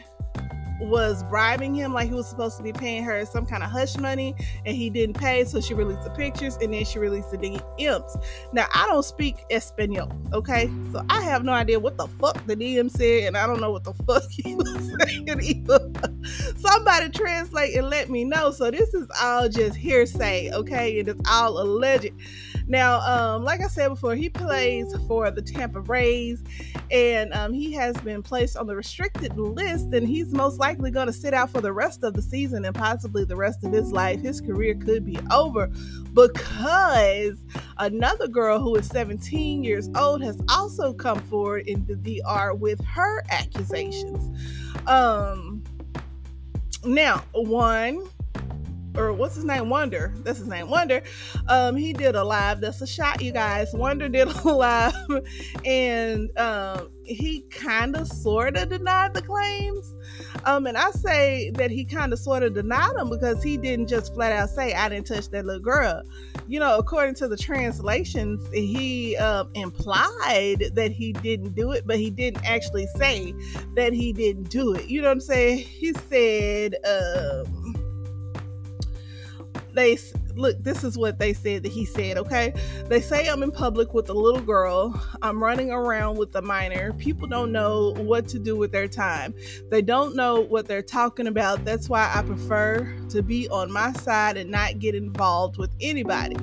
was 0.80 1.22
bribing 1.24 1.74
him 1.74 1.92
like 1.92 2.08
he 2.08 2.14
was 2.14 2.28
supposed 2.28 2.56
to 2.56 2.62
be 2.62 2.72
paying 2.72 3.02
her 3.02 3.24
some 3.24 3.46
kind 3.46 3.62
of 3.62 3.70
hush 3.70 3.96
money 3.96 4.34
and 4.64 4.76
he 4.76 4.90
didn't 4.90 5.18
pay 5.18 5.44
so 5.44 5.60
she 5.60 5.74
released 5.74 6.04
the 6.04 6.10
pictures 6.10 6.56
and 6.60 6.72
then 6.72 6.84
she 6.84 6.98
released 6.98 7.30
the 7.30 7.38
DMs. 7.38 8.22
Now 8.52 8.66
I 8.74 8.86
don't 8.86 9.04
speak 9.04 9.44
Espanol, 9.50 10.10
okay? 10.32 10.70
So 10.92 11.04
I 11.08 11.22
have 11.22 11.44
no 11.44 11.52
idea 11.52 11.80
what 11.80 11.96
the 11.96 12.06
fuck 12.06 12.44
the 12.46 12.56
DM 12.56 12.90
said 12.90 13.24
and 13.24 13.36
I 13.36 13.46
don't 13.46 13.60
know 13.60 13.70
what 13.70 13.84
the 13.84 13.94
fuck 14.04 14.24
he 14.30 14.54
was 14.54 14.92
saying 15.00 15.40
either. 15.42 15.92
Somebody 16.56 17.08
translate 17.10 17.74
and 17.76 17.88
let 17.88 18.10
me 18.10 18.24
know. 18.24 18.50
So 18.50 18.70
this 18.70 18.92
is 18.94 19.06
all 19.20 19.48
just 19.48 19.76
hearsay, 19.76 20.50
okay? 20.52 21.00
And 21.00 21.08
it's 21.08 21.30
all 21.30 21.60
alleged. 21.60 22.10
Now, 22.68 23.00
um, 23.00 23.44
like 23.44 23.60
I 23.60 23.68
said 23.68 23.88
before, 23.88 24.16
he 24.16 24.28
plays 24.28 24.92
for 25.06 25.30
the 25.30 25.40
Tampa 25.42 25.80
Rays, 25.80 26.42
and 26.90 27.32
um, 27.32 27.52
he 27.52 27.72
has 27.74 27.96
been 27.98 28.22
placed 28.22 28.56
on 28.56 28.66
the 28.66 28.74
restricted 28.74 29.38
list, 29.38 29.86
and 29.92 30.06
he's 30.06 30.32
most 30.32 30.58
likely 30.58 30.90
going 30.90 31.06
to 31.06 31.12
sit 31.12 31.32
out 31.32 31.50
for 31.50 31.60
the 31.60 31.72
rest 31.72 32.02
of 32.02 32.14
the 32.14 32.22
season 32.22 32.64
and 32.64 32.74
possibly 32.74 33.24
the 33.24 33.36
rest 33.36 33.62
of 33.64 33.72
his 33.72 33.92
life. 33.92 34.20
His 34.20 34.40
career 34.40 34.74
could 34.74 35.04
be 35.04 35.18
over 35.30 35.68
because 36.12 37.36
another 37.78 38.26
girl 38.26 38.58
who 38.58 38.74
is 38.74 38.86
17 38.88 39.62
years 39.62 39.88
old 39.94 40.22
has 40.22 40.40
also 40.48 40.92
come 40.92 41.20
forward 41.20 41.68
in 41.68 41.86
the 41.86 41.94
DR 41.94 42.54
with 42.54 42.84
her 42.84 43.22
accusations. 43.30 44.36
Um, 44.88 45.62
now, 46.84 47.22
one 47.32 48.08
or 48.96 49.12
what's 49.12 49.34
his 49.34 49.44
name? 49.44 49.68
Wonder. 49.68 50.12
That's 50.22 50.38
his 50.38 50.48
name. 50.48 50.68
Wonder. 50.68 51.02
Um, 51.48 51.76
he 51.76 51.92
did 51.92 52.14
a 52.14 52.24
live. 52.24 52.60
That's 52.60 52.80
a 52.80 52.86
shot, 52.86 53.20
you 53.20 53.32
guys. 53.32 53.72
Wonder 53.72 54.08
did 54.08 54.28
a 54.28 54.48
live, 54.52 54.94
and 55.64 56.36
um, 56.38 56.90
he 57.04 57.42
kind 57.50 57.96
of 57.96 58.08
sort 58.08 58.56
of 58.56 58.68
denied 58.68 59.14
the 59.14 59.22
claims. 59.22 59.94
Um, 60.44 60.66
and 60.66 60.76
I 60.76 60.90
say 60.92 61.50
that 61.54 61.70
he 61.70 61.84
kind 61.84 62.12
of 62.12 62.18
sort 62.18 62.42
of 62.42 62.54
denied 62.54 62.94
them 62.96 63.10
because 63.10 63.42
he 63.42 63.56
didn't 63.56 63.88
just 63.88 64.14
flat 64.14 64.32
out 64.32 64.48
say, 64.50 64.74
I 64.74 64.88
didn't 64.88 65.06
touch 65.06 65.28
that 65.30 65.44
little 65.44 65.60
girl. 65.60 66.02
You 66.46 66.60
know, 66.60 66.78
according 66.78 67.16
to 67.16 67.28
the 67.28 67.36
translations, 67.36 68.46
he 68.52 69.16
um, 69.16 69.50
implied 69.54 70.70
that 70.74 70.92
he 70.92 71.12
didn't 71.12 71.54
do 71.54 71.72
it, 71.72 71.86
but 71.86 71.98
he 71.98 72.10
didn't 72.10 72.44
actually 72.48 72.86
say 72.96 73.34
that 73.74 73.92
he 73.92 74.12
didn't 74.12 74.50
do 74.50 74.74
it. 74.74 74.88
You 74.88 75.02
know 75.02 75.08
what 75.08 75.14
I'm 75.14 75.20
saying? 75.20 75.58
He 75.58 75.92
said, 75.92 76.76
um, 79.76 79.84
they 79.84 79.96
look, 80.36 80.62
this 80.62 80.84
is 80.84 80.96
what 80.96 81.18
they 81.18 81.32
said 81.32 81.62
that 81.62 81.72
he 81.72 81.84
said, 81.84 82.18
okay? 82.18 82.52
They 82.88 83.00
say 83.00 83.28
I'm 83.28 83.42
in 83.42 83.50
public 83.50 83.94
with 83.94 84.08
a 84.08 84.14
little 84.14 84.40
girl. 84.40 85.00
I'm 85.22 85.42
running 85.42 85.70
around 85.70 86.16
with 86.18 86.34
a 86.36 86.42
minor. 86.42 86.92
People 86.94 87.26
don't 87.26 87.52
know 87.52 87.94
what 87.96 88.28
to 88.28 88.38
do 88.38 88.56
with 88.56 88.72
their 88.72 88.88
time. 88.88 89.34
They 89.70 89.82
don't 89.82 90.14
know 90.14 90.40
what 90.40 90.66
they're 90.66 90.82
talking 90.82 91.26
about. 91.26 91.64
That's 91.64 91.88
why 91.88 92.10
I 92.14 92.22
prefer 92.22 92.96
to 93.10 93.22
be 93.22 93.48
on 93.48 93.70
my 93.72 93.92
side 93.92 94.36
and 94.36 94.50
not 94.50 94.78
get 94.78 94.94
involved 94.94 95.56
with 95.58 95.70
anybody. 95.80 96.36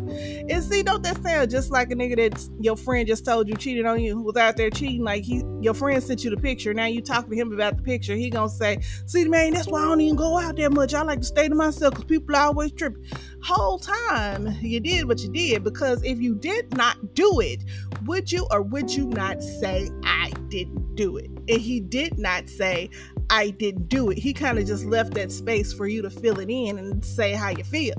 And 0.49 0.63
see, 0.63 0.83
don't 0.83 1.03
that 1.03 1.21
sound 1.23 1.51
just 1.51 1.71
like 1.71 1.91
a 1.91 1.95
nigga 1.95 2.15
that 2.17 2.49
your 2.59 2.77
friend 2.77 3.07
just 3.07 3.25
told 3.25 3.47
you 3.47 3.55
cheated 3.55 3.85
on 3.85 4.01
you 4.01 4.19
was 4.21 4.35
out 4.37 4.57
there 4.57 4.69
cheating? 4.69 5.03
Like 5.03 5.23
he 5.23 5.43
your 5.61 5.73
friend 5.73 6.01
sent 6.01 6.23
you 6.23 6.29
the 6.29 6.37
picture. 6.37 6.73
Now 6.73 6.85
you 6.85 7.01
talking 7.01 7.31
to 7.31 7.35
him 7.35 7.53
about 7.53 7.77
the 7.77 7.83
picture. 7.83 8.15
He 8.15 8.29
gonna 8.29 8.49
say, 8.49 8.81
see 9.05 9.27
man, 9.27 9.53
that's 9.53 9.67
why 9.67 9.81
I 9.81 9.85
don't 9.85 10.01
even 10.01 10.15
go 10.15 10.37
out 10.37 10.55
that 10.57 10.71
much. 10.71 10.93
I 10.93 11.03
like 11.03 11.19
to 11.19 11.25
stay 11.25 11.47
to 11.47 11.55
myself 11.55 11.93
because 11.93 12.05
people 12.05 12.35
are 12.35 12.47
always 12.47 12.71
tripping. 12.71 13.05
Whole 13.43 13.79
time 13.83 14.57
you 14.61 14.79
did 14.79 15.07
what 15.07 15.19
you 15.19 15.29
did 15.29 15.63
because 15.63 16.01
if 16.03 16.19
you 16.19 16.35
did 16.35 16.75
not 16.75 17.13
do 17.13 17.39
it, 17.39 17.63
would 18.05 18.31
you 18.31 18.47
or 18.51 18.61
would 18.61 18.91
you 18.91 19.07
not 19.07 19.41
say, 19.43 19.89
I 20.03 20.31
didn't 20.49 20.95
do 20.95 21.17
it? 21.17 21.29
And 21.49 21.61
he 21.61 21.79
did 21.79 22.17
not 22.17 22.49
say, 22.49 22.89
I 23.29 23.51
didn't 23.51 23.89
do 23.89 24.09
it. 24.09 24.17
He 24.17 24.33
kind 24.33 24.59
of 24.59 24.65
just 24.65 24.85
left 24.85 25.13
that 25.15 25.31
space 25.31 25.73
for 25.73 25.87
you 25.87 26.01
to 26.01 26.09
fill 26.09 26.39
it 26.39 26.49
in 26.49 26.77
and 26.77 27.03
say 27.03 27.33
how 27.33 27.49
you 27.49 27.63
feel. 27.63 27.95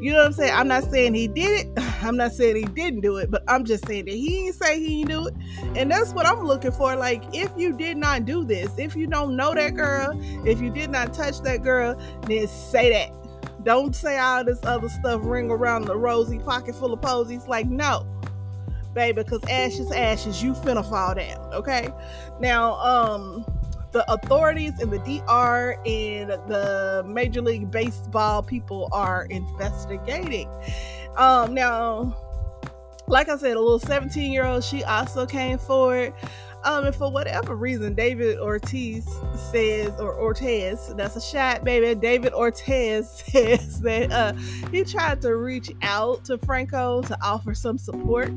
You 0.00 0.12
know 0.12 0.18
what 0.18 0.26
I'm 0.26 0.32
saying? 0.32 0.52
I'm 0.54 0.68
not 0.68 0.84
saying 0.84 1.14
he 1.14 1.28
did 1.28 1.66
it. 1.66 1.82
I'm 2.02 2.16
not 2.16 2.32
saying 2.32 2.56
he 2.56 2.64
didn't 2.64 3.00
do 3.00 3.16
it, 3.16 3.30
but 3.30 3.42
I'm 3.48 3.64
just 3.64 3.86
saying 3.86 4.06
that 4.06 4.14
he 4.14 4.44
didn't 4.44 4.54
say 4.54 4.78
he 4.78 5.04
didn't 5.04 5.10
do 5.10 5.26
it. 5.28 5.34
And 5.76 5.90
that's 5.90 6.12
what 6.12 6.26
I'm 6.26 6.44
looking 6.44 6.72
for. 6.72 6.96
Like, 6.96 7.22
if 7.32 7.50
you 7.56 7.76
did 7.76 7.96
not 7.96 8.24
do 8.24 8.44
this, 8.44 8.70
if 8.78 8.96
you 8.96 9.06
don't 9.06 9.36
know 9.36 9.54
that 9.54 9.74
girl, 9.74 10.20
if 10.46 10.60
you 10.60 10.70
did 10.70 10.90
not 10.90 11.14
touch 11.14 11.40
that 11.42 11.62
girl, 11.62 11.98
then 12.26 12.46
say 12.48 12.90
that 12.90 13.23
don't 13.64 13.94
say 13.94 14.18
all 14.18 14.44
this 14.44 14.60
other 14.64 14.88
stuff 14.88 15.20
ring 15.24 15.50
around 15.50 15.86
the 15.86 15.96
rosy 15.96 16.38
pocket 16.38 16.74
full 16.74 16.92
of 16.92 17.00
posies. 17.00 17.46
Like, 17.46 17.66
no, 17.66 18.06
baby, 18.94 19.22
because 19.22 19.42
ashes, 19.44 19.90
ashes, 19.90 20.42
you 20.42 20.52
finna 20.52 20.88
fall 20.88 21.14
down. 21.14 21.52
Okay. 21.54 21.90
Now, 22.40 22.74
um, 22.74 23.44
the 23.92 24.10
authorities 24.12 24.72
in 24.80 24.90
the 24.90 24.98
DR 24.98 25.78
and 25.86 26.30
the 26.48 27.04
Major 27.06 27.40
League 27.40 27.70
Baseball 27.70 28.42
people 28.42 28.88
are 28.92 29.26
investigating. 29.30 30.48
Um, 31.16 31.54
now, 31.54 32.16
like 33.06 33.28
I 33.28 33.36
said, 33.36 33.56
a 33.56 33.60
little 33.60 33.78
17 33.78 34.32
year 34.32 34.44
old, 34.44 34.64
she 34.64 34.82
also 34.84 35.26
came 35.26 35.58
forward. 35.58 36.12
Um, 36.64 36.86
and 36.86 36.94
for 36.94 37.10
whatever 37.10 37.54
reason, 37.54 37.94
David 37.94 38.38
Ortiz 38.38 39.04
says, 39.50 39.92
or 40.00 40.16
Ortez, 40.16 40.96
that's 40.96 41.14
a 41.14 41.20
shot, 41.20 41.62
baby. 41.62 41.94
David 41.94 42.32
Ortez 42.32 43.04
says 43.30 43.80
that 43.82 44.10
uh, 44.10 44.32
he 44.70 44.82
tried 44.84 45.20
to 45.22 45.36
reach 45.36 45.70
out 45.82 46.24
to 46.24 46.38
Franco 46.38 47.02
to 47.02 47.18
offer 47.22 47.54
some 47.54 47.76
support. 47.76 48.30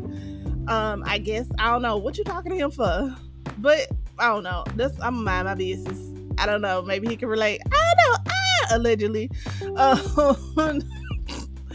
Um, 0.67 1.03
I 1.05 1.17
guess 1.19 1.47
I 1.57 1.71
don't 1.71 1.81
know 1.81 1.95
what 1.95 2.17
you 2.17 2.25
talking 2.25 2.51
to 2.51 2.57
him 2.57 2.71
for, 2.71 3.15
but 3.59 3.87
I 4.19 4.27
don't 4.27 4.43
know. 4.43 4.65
That's 4.75 4.99
I'm 5.01 5.23
mind 5.23 5.45
my 5.45 5.55
business. 5.55 5.97
I 6.37 6.45
don't 6.45 6.61
know. 6.61 6.81
Maybe 6.81 7.07
he 7.07 7.15
can 7.15 7.29
relate. 7.29 7.61
I 7.71 7.93
don't 7.95 8.11
know. 8.11 8.31
Ah, 8.33 8.75
allegedly. 8.75 9.31
Um, 9.77 10.81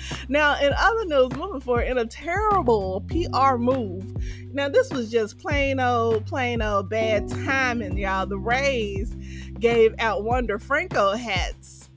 now, 0.29 0.61
in 0.61 0.73
other 0.77 1.05
news, 1.07 1.33
moving 1.37 1.61
forward, 1.61 1.83
in 1.83 1.99
a 1.99 2.07
terrible 2.07 3.05
PR 3.09 3.57
move, 3.57 4.05
now, 4.53 4.69
this 4.69 4.91
was 4.91 5.11
just 5.11 5.39
plain 5.39 5.81
old, 5.81 6.27
plain 6.27 6.61
old 6.63 6.89
bad 6.89 7.29
timing, 7.29 7.97
y'all. 7.97 8.27
The 8.27 8.39
Rays 8.39 9.15
gave 9.59 9.95
out 9.99 10.25
Wander 10.25 10.59
Franco 10.59 11.13
hats 11.13 11.91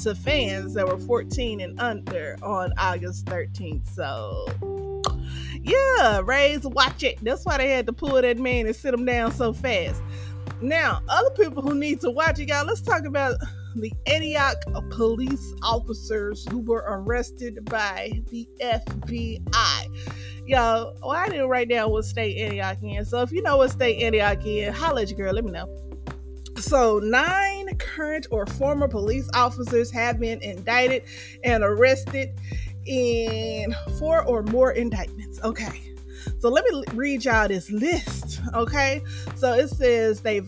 to 0.00 0.14
fans 0.14 0.74
that 0.74 0.86
were 0.86 0.98
14 0.98 1.60
and 1.60 1.78
under 1.80 2.36
on 2.42 2.72
August 2.78 3.26
13th. 3.26 3.88
So, 3.94 4.46
Yeah, 5.60 6.22
Rays, 6.24 6.62
watch 6.62 7.02
it. 7.02 7.18
That's 7.22 7.44
why 7.44 7.58
they 7.58 7.70
had 7.70 7.86
to 7.86 7.92
pull 7.92 8.20
that 8.20 8.38
man 8.38 8.66
and 8.66 8.74
sit 8.74 8.94
him 8.94 9.04
down 9.04 9.32
so 9.32 9.52
fast. 9.52 10.02
Now, 10.60 11.02
other 11.08 11.30
people 11.30 11.62
who 11.62 11.74
need 11.74 12.00
to 12.00 12.10
watch 12.10 12.38
it, 12.38 12.48
y'all, 12.48 12.64
let's 12.64 12.80
talk 12.80 13.04
about 13.04 13.36
the 13.76 13.92
Antioch 14.06 14.56
police 14.90 15.54
officers 15.62 16.46
who 16.50 16.58
were 16.60 16.84
arrested 16.88 17.64
by 17.66 18.10
the 18.30 18.48
FBI. 18.60 19.46
Y'all, 20.46 20.94
well, 21.02 21.10
I 21.10 21.28
didn't 21.28 21.48
write 21.48 21.68
down 21.68 21.90
what 21.90 22.04
state 22.04 22.38
Antioch 22.38 22.82
in. 22.82 23.04
So 23.04 23.20
if 23.22 23.32
you 23.32 23.42
know 23.42 23.58
what 23.58 23.70
state 23.70 24.02
Antioch 24.02 24.44
in, 24.46 24.72
holla 24.72 25.02
at 25.02 25.10
your 25.10 25.18
girl, 25.18 25.34
let 25.34 25.44
me 25.44 25.52
know. 25.52 25.88
So, 26.60 26.98
nine 26.98 27.76
current 27.76 28.26
or 28.32 28.44
former 28.44 28.88
police 28.88 29.28
officers 29.32 29.92
have 29.92 30.18
been 30.18 30.42
indicted 30.42 31.04
and 31.44 31.62
arrested 31.62 32.30
in 32.84 33.74
four 33.98 34.24
or 34.24 34.42
more 34.42 34.72
indictments. 34.72 35.40
Okay. 35.44 35.94
So, 36.40 36.48
let 36.48 36.64
me 36.64 36.82
read 36.94 37.24
y'all 37.24 37.46
this 37.46 37.70
list. 37.70 38.40
Okay. 38.54 39.02
So, 39.36 39.52
it 39.52 39.68
says 39.68 40.20
they 40.20 40.40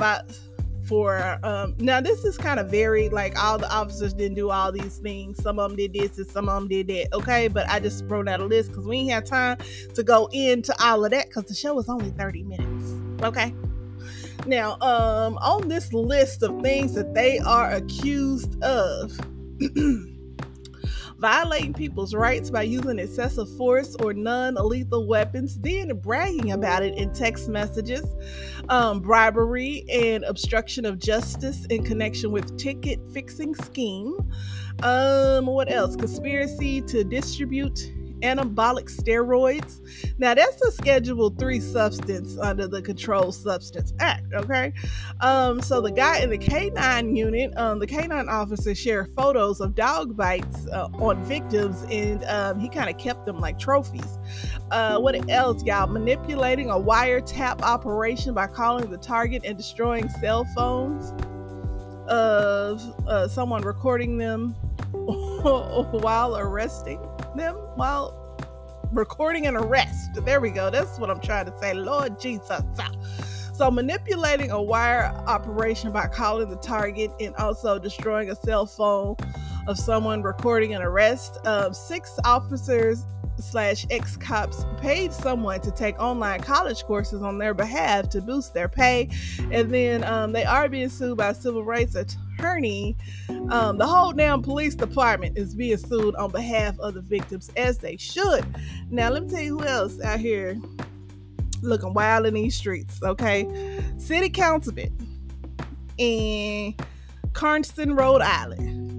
for 0.90 1.38
um 1.44 1.72
now 1.78 2.00
this 2.00 2.24
is 2.24 2.36
kind 2.36 2.58
of 2.58 2.68
varied 2.68 3.12
like 3.12 3.40
all 3.40 3.56
the 3.56 3.72
officers 3.72 4.12
didn't 4.12 4.34
do 4.34 4.50
all 4.50 4.72
these 4.72 4.98
things. 4.98 5.40
Some 5.40 5.60
of 5.60 5.70
them 5.70 5.76
did 5.76 5.92
this 5.92 6.18
and 6.18 6.26
some 6.26 6.48
of 6.48 6.60
them 6.60 6.68
did 6.68 6.88
that 6.88 7.14
okay? 7.14 7.46
But 7.46 7.68
i 7.70 7.78
just 7.78 8.04
wrote 8.06 8.28
out 8.28 8.40
a 8.40 8.44
list 8.44 8.70
because 8.70 8.86
we 8.86 8.96
ain't 8.98 9.12
have 9.12 9.24
time 9.24 9.58
to 9.94 10.02
go 10.02 10.28
into 10.32 10.74
all 10.82 11.04
of 11.04 11.12
that 11.12 11.28
because 11.28 11.44
the 11.44 11.54
show 11.54 11.78
is 11.78 11.88
only 11.88 12.10
30 12.10 12.42
minutes 12.42 12.92
okay? 13.22 13.54
Now, 14.46 14.72
um, 14.80 15.38
on 15.38 15.68
this 15.68 15.92
list 15.92 16.42
of 16.42 16.60
things 16.62 16.94
that 16.94 17.14
they 17.14 17.38
are 17.38 17.70
accused 17.70 18.60
of, 18.64 19.12
violating 21.20 21.74
people's 21.74 22.14
rights 22.14 22.50
by 22.50 22.62
using 22.62 22.98
excessive 22.98 23.48
force 23.56 23.94
or 23.96 24.14
non 24.14 24.54
lethal 24.54 25.06
weapons, 25.06 25.58
then 25.60 25.94
bragging 25.98 26.52
about 26.52 26.82
it 26.82 26.96
in 26.96 27.12
text 27.12 27.48
messages, 27.48 28.04
um, 28.70 29.00
bribery 29.00 29.84
and 29.90 30.24
obstruction 30.24 30.86
of 30.86 30.98
justice 30.98 31.66
in 31.66 31.84
connection 31.84 32.32
with 32.32 32.56
ticket 32.58 32.98
fixing 33.12 33.54
scheme. 33.54 34.16
Um, 34.82 35.46
what 35.46 35.70
else? 35.70 35.94
Conspiracy 35.94 36.80
to 36.82 37.04
distribute 37.04 37.92
anabolic 38.22 38.90
steroids. 38.90 39.80
Now, 40.18 40.34
that's 40.34 40.60
a 40.62 40.70
Schedule 40.70 41.30
3 41.30 41.60
substance 41.60 42.38
under 42.38 42.66
the 42.66 42.82
Controlled 42.82 43.34
Substance 43.34 43.92
Act, 44.00 44.32
okay? 44.34 44.72
Um, 45.20 45.60
so 45.60 45.80
the 45.80 45.90
guy 45.90 46.20
in 46.20 46.30
the 46.30 46.38
K9 46.38 47.16
unit, 47.16 47.56
um, 47.56 47.78
the 47.78 47.86
K9 47.86 48.28
officer 48.28 48.74
shared 48.74 49.12
photos 49.14 49.60
of 49.60 49.74
dog 49.74 50.16
bites 50.16 50.66
uh, 50.68 50.88
on 50.94 51.22
victims 51.24 51.84
and 51.90 52.24
um, 52.24 52.58
he 52.58 52.68
kind 52.68 52.90
of 52.90 52.98
kept 52.98 53.26
them 53.26 53.40
like 53.40 53.58
trophies. 53.58 54.18
Uh, 54.70 54.98
what 54.98 55.28
else, 55.30 55.64
y'all? 55.64 55.86
Manipulating 55.86 56.70
a 56.70 56.74
wiretap 56.74 57.62
operation 57.62 58.34
by 58.34 58.46
calling 58.46 58.90
the 58.90 58.98
target 58.98 59.42
and 59.44 59.56
destroying 59.56 60.08
cell 60.08 60.44
phones 60.54 61.12
of 62.08 62.82
uh, 63.06 63.28
someone 63.28 63.62
recording 63.62 64.18
them 64.18 64.50
while 64.92 66.36
arresting 66.36 67.00
them 67.36 67.56
while 67.76 68.16
recording 68.92 69.46
an 69.46 69.56
arrest. 69.56 70.10
There 70.24 70.40
we 70.40 70.50
go. 70.50 70.70
That's 70.70 70.98
what 70.98 71.10
I'm 71.10 71.20
trying 71.20 71.46
to 71.46 71.58
say. 71.58 71.74
Lord 71.74 72.18
Jesus. 72.20 72.62
So, 73.54 73.70
manipulating 73.70 74.50
a 74.50 74.60
wire 74.60 75.12
operation 75.26 75.92
by 75.92 76.06
calling 76.06 76.48
the 76.48 76.56
target 76.56 77.10
and 77.20 77.34
also 77.36 77.78
destroying 77.78 78.30
a 78.30 78.34
cell 78.34 78.64
phone 78.66 79.16
of 79.66 79.78
someone 79.78 80.22
recording 80.22 80.74
an 80.74 80.82
arrest. 80.82 81.38
Um, 81.46 81.72
six 81.74 82.18
officers 82.24 83.04
slash 83.38 83.86
ex 83.90 84.16
cops 84.16 84.64
paid 84.78 85.12
someone 85.12 85.60
to 85.60 85.70
take 85.70 85.98
online 85.98 86.40
college 86.40 86.82
courses 86.84 87.22
on 87.22 87.38
their 87.38 87.54
behalf 87.54 88.08
to 88.10 88.20
boost 88.20 88.54
their 88.54 88.68
pay, 88.68 89.08
and 89.50 89.70
then 89.70 90.04
um, 90.04 90.32
they 90.32 90.44
are 90.44 90.68
being 90.68 90.88
sued 90.88 91.16
by 91.16 91.30
a 91.30 91.34
civil 91.34 91.64
rights 91.64 91.94
attorney. 91.94 92.96
Um, 93.50 93.78
the 93.78 93.86
whole 93.86 94.12
damn 94.12 94.42
police 94.42 94.74
department 94.74 95.38
is 95.38 95.54
being 95.54 95.78
sued 95.78 96.14
on 96.16 96.30
behalf 96.30 96.78
of 96.80 96.94
the 96.94 97.00
victims, 97.00 97.50
as 97.56 97.78
they 97.78 97.96
should. 97.96 98.44
Now, 98.90 99.10
let 99.10 99.24
me 99.24 99.30
tell 99.30 99.40
you 99.40 99.58
who 99.58 99.64
else 99.64 100.00
out 100.00 100.20
here 100.20 100.58
looking 101.62 101.92
wild 101.92 102.26
in 102.26 102.34
these 102.34 102.56
streets. 102.56 103.02
Okay, 103.02 103.80
city 103.98 104.30
councilman 104.30 104.96
in 105.98 106.74
Carnston, 107.32 107.94
Rhode 107.94 108.22
Island. 108.22 108.89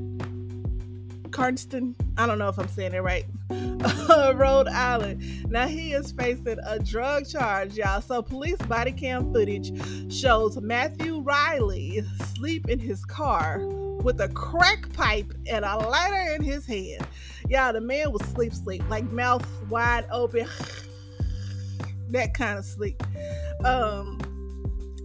Carnston, 1.32 1.96
I 2.18 2.28
don't 2.28 2.38
know 2.38 2.50
if 2.50 2.60
I'm 2.60 2.68
saying 2.68 2.94
it 2.94 3.00
right. 3.00 3.26
Rhode 3.50 4.68
Island. 4.68 5.50
Now 5.50 5.68
he 5.68 5.94
is 5.94 6.12
facing 6.12 6.58
a 6.66 6.80
drug 6.80 7.28
charge, 7.28 7.76
y'all. 7.76 8.02
So 8.02 8.22
police 8.22 8.58
body 8.58 8.92
cam 8.92 9.32
footage 9.34 9.72
shows 10.12 10.60
Matthew 10.62 11.20
Riley 11.20 12.04
sleep 12.36 12.70
in 12.70 12.80
his 12.80 13.04
car 13.06 13.60
with 14.04 14.20
a 14.22 14.30
crack 14.30 14.92
pipe 14.94 15.34
and 15.48 15.66
a 15.66 15.78
lighter 15.78 16.36
in 16.36 16.44
his 16.44 16.66
hand. 16.66 17.06
Y'all, 17.50 17.74
the 17.74 17.82
man 17.82 18.12
was 18.12 18.22
sleep 18.30 18.54
sleep, 18.54 18.84
like 18.90 19.10
mouth 19.12 19.46
wide 19.70 20.06
open, 20.12 20.48
that 22.10 22.34
kind 22.34 22.60
of 22.60 22.66
sleep. 22.66 23.02
Um 23.66 24.20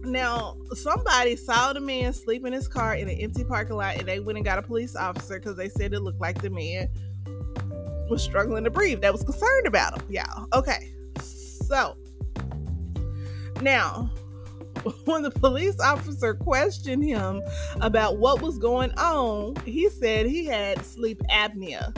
now, 0.07 0.57
somebody 0.73 1.35
saw 1.35 1.73
the 1.73 1.79
man 1.79 2.13
sleep 2.13 2.45
in 2.45 2.53
his 2.53 2.67
car 2.67 2.95
in 2.95 3.07
an 3.09 3.17
empty 3.17 3.43
parking 3.43 3.75
lot 3.75 3.97
and 3.97 4.07
they 4.07 4.19
went 4.19 4.37
and 4.37 4.45
got 4.45 4.57
a 4.59 4.61
police 4.61 4.95
officer 4.95 5.39
because 5.39 5.55
they 5.55 5.69
said 5.69 5.93
it 5.93 6.01
looked 6.01 6.21
like 6.21 6.41
the 6.41 6.49
man 6.49 6.89
was 8.09 8.23
struggling 8.23 8.63
to 8.63 8.69
breathe. 8.69 9.01
That 9.01 9.11
was 9.11 9.23
concerned 9.23 9.67
about 9.67 9.99
him, 9.99 10.07
y'all. 10.09 10.47
Okay. 10.53 10.93
So, 11.19 11.97
now, 13.61 14.09
when 15.05 15.23
the 15.23 15.31
police 15.31 15.79
officer 15.79 16.33
questioned 16.33 17.03
him 17.03 17.41
about 17.81 18.17
what 18.17 18.41
was 18.41 18.57
going 18.57 18.91
on, 18.93 19.55
he 19.65 19.89
said 19.89 20.25
he 20.25 20.45
had 20.45 20.83
sleep 20.85 21.21
apnea. 21.29 21.95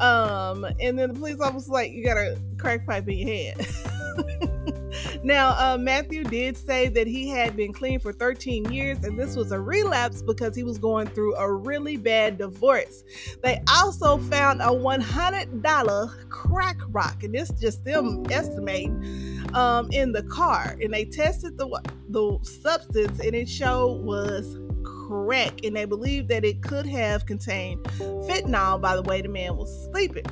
Um, 0.00 0.64
and 0.80 0.98
then 0.98 1.08
the 1.08 1.14
police 1.14 1.40
officer 1.40 1.54
was 1.54 1.68
like, 1.68 1.92
You 1.92 2.04
got 2.04 2.18
a 2.18 2.38
crack 2.58 2.86
pipe 2.86 3.08
in 3.08 3.18
your 3.18 3.28
head. 3.28 4.82
now, 5.26 5.56
uh, 5.58 5.76
Matthew 5.76 6.22
did 6.22 6.56
say 6.56 6.86
that 6.86 7.08
he 7.08 7.28
had 7.28 7.56
been 7.56 7.72
clean 7.72 7.98
for 7.98 8.12
13 8.12 8.70
years, 8.70 9.02
and 9.02 9.18
this 9.18 9.34
was 9.34 9.50
a 9.50 9.58
relapse 9.58 10.22
because 10.22 10.54
he 10.54 10.62
was 10.62 10.78
going 10.78 11.08
through 11.08 11.34
a 11.34 11.52
really 11.52 11.96
bad 11.96 12.38
divorce. 12.38 13.02
They 13.42 13.60
also 13.68 14.18
found 14.18 14.60
a 14.60 14.66
$100 14.66 16.28
crack 16.28 16.76
rock, 16.90 17.24
and 17.24 17.34
this 17.34 17.50
just 17.60 17.84
them 17.84 18.24
estimating 18.30 19.44
um, 19.52 19.90
in 19.90 20.12
the 20.12 20.22
car. 20.22 20.76
And 20.80 20.94
they 20.94 21.04
tested 21.04 21.58
the 21.58 21.66
the 22.08 22.38
substance, 22.44 23.18
and 23.18 23.34
it 23.34 23.48
showed 23.48 24.04
was 24.04 24.60
crack, 25.08 25.64
and 25.64 25.74
they 25.74 25.86
believed 25.86 26.28
that 26.28 26.44
it 26.44 26.62
could 26.62 26.86
have 26.86 27.26
contained 27.26 27.82
fentanyl 28.28 28.80
by 28.80 28.94
the 28.94 29.02
way 29.02 29.22
the 29.22 29.28
man 29.28 29.56
was 29.56 29.88
sleeping. 29.90 30.26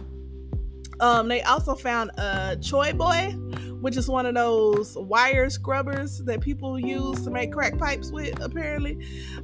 Um, 1.01 1.29
they 1.29 1.43
also 1.43 1.75
found 1.75 2.11
a 2.19 2.57
Chore 2.61 2.93
Boy, 2.93 3.35
which 3.85 3.99
is 3.99 4.09
one 4.09 4.25
of 4.25 4.35
those 4.35 4.97
wire 4.97 5.51
scrubbers 5.51 6.17
that 6.21 6.41
people 6.41 6.79
use 6.79 7.23
to 7.23 7.31
make 7.31 7.53
crack 7.53 7.77
pipes 7.77 8.11
with, 8.11 8.41
apparently. 8.41 8.95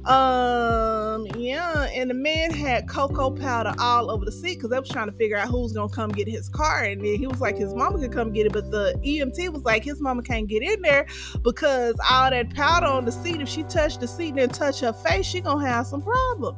Um, 0.05 1.27
yeah, 1.37 1.87
and 1.93 2.09
the 2.09 2.15
man 2.15 2.49
had 2.49 2.89
cocoa 2.89 3.29
powder 3.29 3.75
all 3.77 4.09
over 4.09 4.25
the 4.25 4.31
seat 4.31 4.55
because 4.55 4.71
they 4.71 4.79
was 4.79 4.89
trying 4.89 5.11
to 5.11 5.15
figure 5.15 5.37
out 5.37 5.49
who's 5.49 5.73
gonna 5.73 5.93
come 5.93 6.09
get 6.09 6.27
his 6.27 6.49
car. 6.49 6.85
And 6.85 7.05
then 7.05 7.17
he 7.17 7.27
was 7.27 7.39
like, 7.39 7.55
his 7.55 7.75
mama 7.75 7.99
could 7.99 8.11
come 8.11 8.33
get 8.33 8.47
it, 8.47 8.51
but 8.51 8.71
the 8.71 8.99
EMT 9.05 9.53
was 9.53 9.61
like, 9.61 9.83
his 9.83 10.01
mama 10.01 10.23
can't 10.23 10.47
get 10.47 10.63
in 10.63 10.81
there 10.81 11.05
because 11.43 11.93
all 12.09 12.31
that 12.31 12.51
powder 12.55 12.87
on 12.87 13.05
the 13.05 13.11
seat, 13.11 13.41
if 13.41 13.47
she 13.47 13.61
touched 13.61 13.99
the 13.99 14.07
seat 14.07 14.29
and 14.29 14.39
then 14.39 14.49
touch 14.49 14.79
her 14.79 14.91
face, 14.91 15.27
she 15.27 15.41
gonna 15.41 15.63
have 15.67 15.85
some 15.85 16.01
problems. 16.01 16.57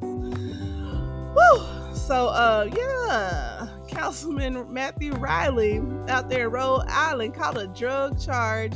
Woo! 1.35 1.93
So 1.93 2.27
uh 2.27 2.69
yeah 2.73 3.62
Councilman 3.87 4.71
Matthew 4.71 5.13
Riley 5.13 5.81
out 6.07 6.29
there 6.29 6.47
in 6.47 6.51
Rhode 6.51 6.83
Island 6.87 7.35
caught 7.35 7.57
a 7.57 7.67
drug 7.67 8.19
charge, 8.19 8.73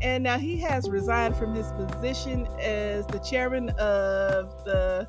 and 0.00 0.24
now 0.24 0.38
he 0.38 0.58
has 0.58 0.88
resigned 0.88 1.36
from 1.36 1.54
his 1.54 1.72
position 1.72 2.46
as 2.60 3.06
the 3.06 3.18
chairman 3.18 3.70
of 3.70 4.64
the 4.64 5.08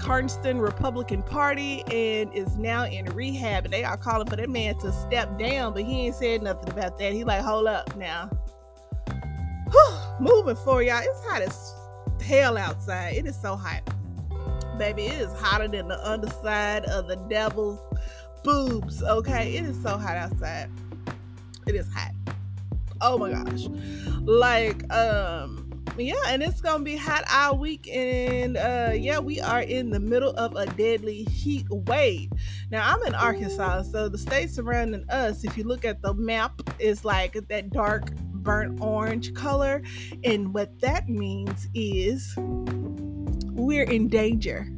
Carnston 0.00 0.60
Republican 0.60 1.22
Party 1.22 1.82
and 1.92 2.32
is 2.32 2.56
now 2.56 2.84
in 2.84 3.04
rehab. 3.06 3.64
And 3.64 3.72
they 3.72 3.84
are 3.84 3.96
calling 3.96 4.26
for 4.26 4.36
that 4.36 4.48
man 4.48 4.78
to 4.78 4.92
step 4.92 5.38
down, 5.38 5.72
but 5.74 5.82
he 5.82 6.06
ain't 6.06 6.14
said 6.14 6.42
nothing 6.42 6.70
about 6.70 6.98
that. 6.98 7.12
He 7.12 7.24
like, 7.24 7.42
hold 7.42 7.66
up 7.66 7.94
now. 7.96 8.30
Whew, 9.70 9.98
moving 10.20 10.56
forward, 10.56 10.82
y'all. 10.82 11.00
It's 11.02 11.24
hot 11.24 11.42
as 11.42 11.74
hell 12.24 12.56
outside. 12.56 13.16
It 13.16 13.26
is 13.26 13.38
so 13.40 13.56
hot. 13.56 13.82
Baby, 14.78 15.06
it 15.06 15.20
is 15.20 15.32
hotter 15.32 15.68
than 15.68 15.88
the 15.88 16.08
underside 16.08 16.84
of 16.84 17.08
the 17.08 17.16
devil's 17.28 17.80
boobs. 18.38 19.02
Okay, 19.02 19.56
it 19.56 19.64
is 19.64 19.80
so 19.82 19.96
hot 19.98 20.16
outside. 20.16 20.70
It 21.66 21.74
is 21.74 21.86
hot. 21.92 22.12
Oh 23.00 23.18
my 23.18 23.30
gosh. 23.30 23.66
Like, 24.22 24.90
um, 24.92 25.68
Yeah, 25.98 26.14
and 26.28 26.44
it's 26.44 26.60
gonna 26.60 26.84
be 26.84 26.96
hot 26.96 27.24
all 27.32 27.58
week, 27.58 27.88
and 27.92 28.56
uh, 28.56 28.92
yeah, 28.94 29.18
we 29.18 29.40
are 29.40 29.62
in 29.62 29.90
the 29.90 29.98
middle 29.98 30.30
of 30.30 30.54
a 30.54 30.66
deadly 30.66 31.24
heat 31.24 31.66
wave. 31.70 32.30
Now, 32.70 32.94
I'm 32.94 33.02
in 33.02 33.16
Arkansas, 33.16 33.82
so 33.82 34.08
the 34.08 34.18
state 34.18 34.50
surrounding 34.50 35.04
us, 35.10 35.42
if 35.42 35.58
you 35.58 35.64
look 35.64 35.84
at 35.84 36.00
the 36.00 36.14
map, 36.14 36.52
is 36.78 37.04
like 37.04 37.32
that 37.48 37.70
dark 37.70 38.14
burnt 38.14 38.80
orange 38.80 39.34
color, 39.34 39.82
and 40.22 40.54
what 40.54 40.78
that 40.80 41.08
means 41.08 41.68
is 41.74 42.32
we're 42.36 43.82
in 43.82 44.06
danger. 44.06 44.68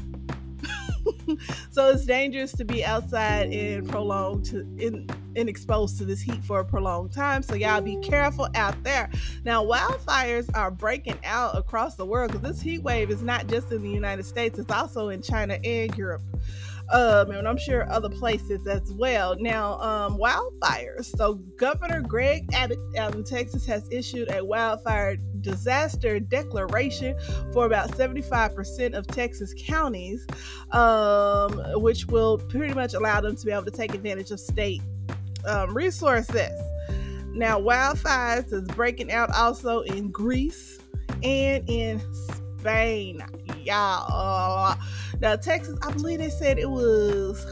so 1.70 1.88
it's 1.90 2.04
dangerous 2.04 2.52
to 2.52 2.64
be 2.64 2.84
outside 2.84 3.52
and 3.52 3.88
prolonged 3.88 4.44
to 4.46 4.60
in, 4.78 5.08
and 5.36 5.48
exposed 5.48 5.98
to 5.98 6.04
this 6.04 6.20
heat 6.20 6.42
for 6.44 6.60
a 6.60 6.64
prolonged 6.64 7.12
time. 7.12 7.42
So 7.42 7.54
y'all 7.54 7.80
be 7.80 7.96
careful 7.96 8.48
out 8.54 8.82
there. 8.82 9.10
Now 9.44 9.64
wildfires 9.64 10.48
are 10.54 10.70
breaking 10.70 11.18
out 11.24 11.56
across 11.56 11.94
the 11.94 12.06
world 12.06 12.32
because 12.32 12.48
this 12.48 12.60
heat 12.60 12.82
wave 12.82 13.10
is 13.10 13.22
not 13.22 13.46
just 13.46 13.70
in 13.72 13.82
the 13.82 13.90
United 13.90 14.24
States; 14.24 14.58
it's 14.58 14.72
also 14.72 15.08
in 15.08 15.22
China 15.22 15.58
and 15.64 15.96
Europe 15.96 16.22
um, 16.92 17.30
and 17.30 17.46
I'm 17.46 17.56
sure 17.56 17.90
other 17.90 18.08
places 18.08 18.66
as 18.66 18.92
well. 18.92 19.36
Now, 19.38 19.78
um, 19.80 20.18
wildfires. 20.18 21.04
So, 21.16 21.34
Governor 21.56 22.00
Greg 22.00 22.48
Abbott 22.52 22.78
out 22.98 23.14
in 23.14 23.24
Texas 23.24 23.64
has 23.66 23.86
issued 23.90 24.30
a 24.32 24.44
wildfire 24.44 25.16
disaster 25.40 26.18
declaration 26.18 27.16
for 27.52 27.66
about 27.66 27.90
75% 27.90 28.94
of 28.94 29.06
Texas 29.06 29.54
counties, 29.58 30.26
um, 30.72 31.52
which 31.80 32.06
will 32.06 32.38
pretty 32.38 32.74
much 32.74 32.94
allow 32.94 33.20
them 33.20 33.36
to 33.36 33.46
be 33.46 33.52
able 33.52 33.64
to 33.64 33.70
take 33.70 33.94
advantage 33.94 34.30
of 34.30 34.40
state 34.40 34.82
um, 35.46 35.74
resources. 35.74 36.50
Now, 37.32 37.60
wildfires 37.60 38.52
is 38.52 38.66
breaking 38.68 39.12
out 39.12 39.30
also 39.32 39.80
in 39.82 40.10
Greece 40.10 40.80
and 41.22 41.68
in 41.68 42.02
Spain, 42.58 43.22
y'all. 43.64 44.76
Now, 45.20 45.36
Texas, 45.36 45.78
I 45.82 45.92
believe 45.92 46.18
they 46.18 46.30
said 46.30 46.58
it 46.58 46.70
was 46.70 47.44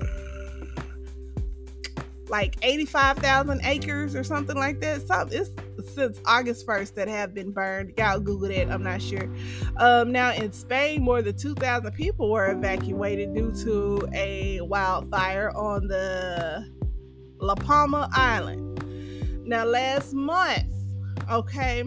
like 2.28 2.56
85,000 2.62 3.60
acres 3.64 4.14
or 4.14 4.24
something 4.24 4.56
like 4.56 4.80
that. 4.80 5.06
Some 5.06 5.28
it's 5.32 5.50
since 5.94 6.20
August 6.26 6.66
1st 6.66 6.94
that 6.94 7.08
have 7.08 7.34
been 7.34 7.52
burned. 7.52 7.92
Y'all 7.96 8.20
Google 8.20 8.50
it. 8.50 8.68
I'm 8.68 8.82
not 8.82 9.00
sure. 9.02 9.28
Um, 9.76 10.12
now 10.12 10.32
in 10.32 10.52
Spain, 10.52 11.02
more 11.02 11.22
than 11.22 11.36
2,000 11.36 11.92
people 11.92 12.30
were 12.30 12.50
evacuated 12.50 13.34
due 13.34 13.52
to 13.64 14.08
a 14.14 14.60
wildfire 14.62 15.50
on 15.50 15.88
the 15.88 16.66
La 17.40 17.54
Palma 17.54 18.08
Island. 18.12 19.46
Now 19.46 19.64
last 19.64 20.12
month, 20.12 20.72
okay, 21.30 21.82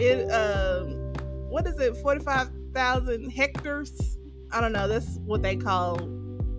it 0.00 0.30
um, 0.30 1.12
what 1.48 1.66
is 1.66 1.78
it? 1.78 1.96
45,000 1.98 3.30
hectares 3.30 4.15
I 4.52 4.60
don't 4.60 4.72
know. 4.72 4.88
That's 4.88 5.18
what 5.24 5.42
they 5.42 5.56
call 5.56 5.98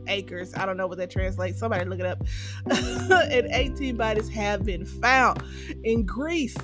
acres. 0.08 0.54
I 0.56 0.66
don't 0.66 0.78
know 0.78 0.88
what 0.88 0.98
that 0.98 1.10
translates. 1.10 1.60
Somebody 1.60 1.86
look 1.86 2.00
it 2.00 2.06
up. 2.06 2.24
and 2.70 3.48
18 3.52 3.96
bodies 3.96 4.30
have 4.30 4.66
been 4.66 4.86
found 4.86 5.44
in 5.84 6.06
Greece 6.06 6.56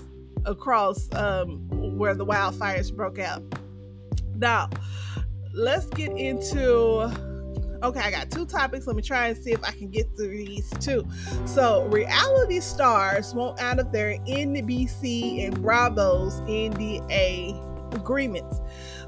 across 0.45 1.13
um, 1.13 1.59
where 1.97 2.15
the 2.15 2.25
wildfires 2.25 2.93
broke 2.93 3.19
out. 3.19 3.43
Now, 4.35 4.69
let's 5.53 5.85
get 5.87 6.11
into. 6.17 7.11
Okay, 7.83 7.99
I 7.99 8.11
got 8.11 8.31
two 8.31 8.45
topics. 8.45 8.87
Let 8.87 8.95
me 8.95 9.01
try 9.01 9.27
and 9.27 9.37
see 9.37 9.51
if 9.51 9.61
I 9.63 9.71
can 9.71 9.89
get 9.89 10.07
through 10.15 10.45
these 10.45 10.69
two. 10.79 11.05
So, 11.45 11.85
reality 11.87 12.61
stars 12.61 13.33
want 13.33 13.59
out 13.59 13.77
of 13.77 13.91
their 13.91 14.17
NBC 14.19 15.45
and 15.45 15.61
Bravo's 15.61 16.39
NDA 16.41 17.72
agreements. 17.93 18.61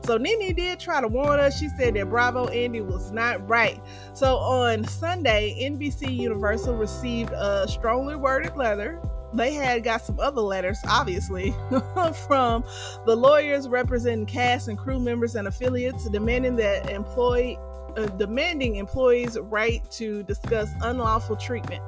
So 0.03 0.17
Nene 0.17 0.53
did 0.53 0.79
try 0.79 1.01
to 1.01 1.07
warn 1.07 1.39
us. 1.39 1.57
She 1.57 1.69
said 1.69 1.95
that 1.95 2.09
Bravo 2.09 2.47
Andy 2.47 2.81
was 2.81 3.11
not 3.11 3.47
right. 3.47 3.81
So 4.13 4.37
on 4.37 4.83
Sunday, 4.83 5.55
NBC 5.59 6.15
Universal 6.15 6.75
received 6.75 7.31
a 7.31 7.67
strongly 7.67 8.15
worded 8.15 8.55
letter. 8.55 9.01
They 9.33 9.53
had 9.53 9.83
got 9.83 10.01
some 10.01 10.19
other 10.19 10.41
letters, 10.41 10.79
obviously, 10.87 11.51
from 12.27 12.63
the 13.05 13.15
lawyers 13.15 13.67
representing 13.67 14.25
cast 14.25 14.67
and 14.67 14.77
crew 14.77 14.99
members 14.99 15.35
and 15.35 15.47
affiliates 15.47 16.07
demanding 16.09 16.55
that 16.57 16.89
employee 16.89 17.57
uh, 17.97 18.05
demanding 18.17 18.75
employees' 18.75 19.37
right 19.39 19.89
to 19.89 20.23
discuss 20.23 20.69
unlawful 20.81 21.35
treatment. 21.35 21.81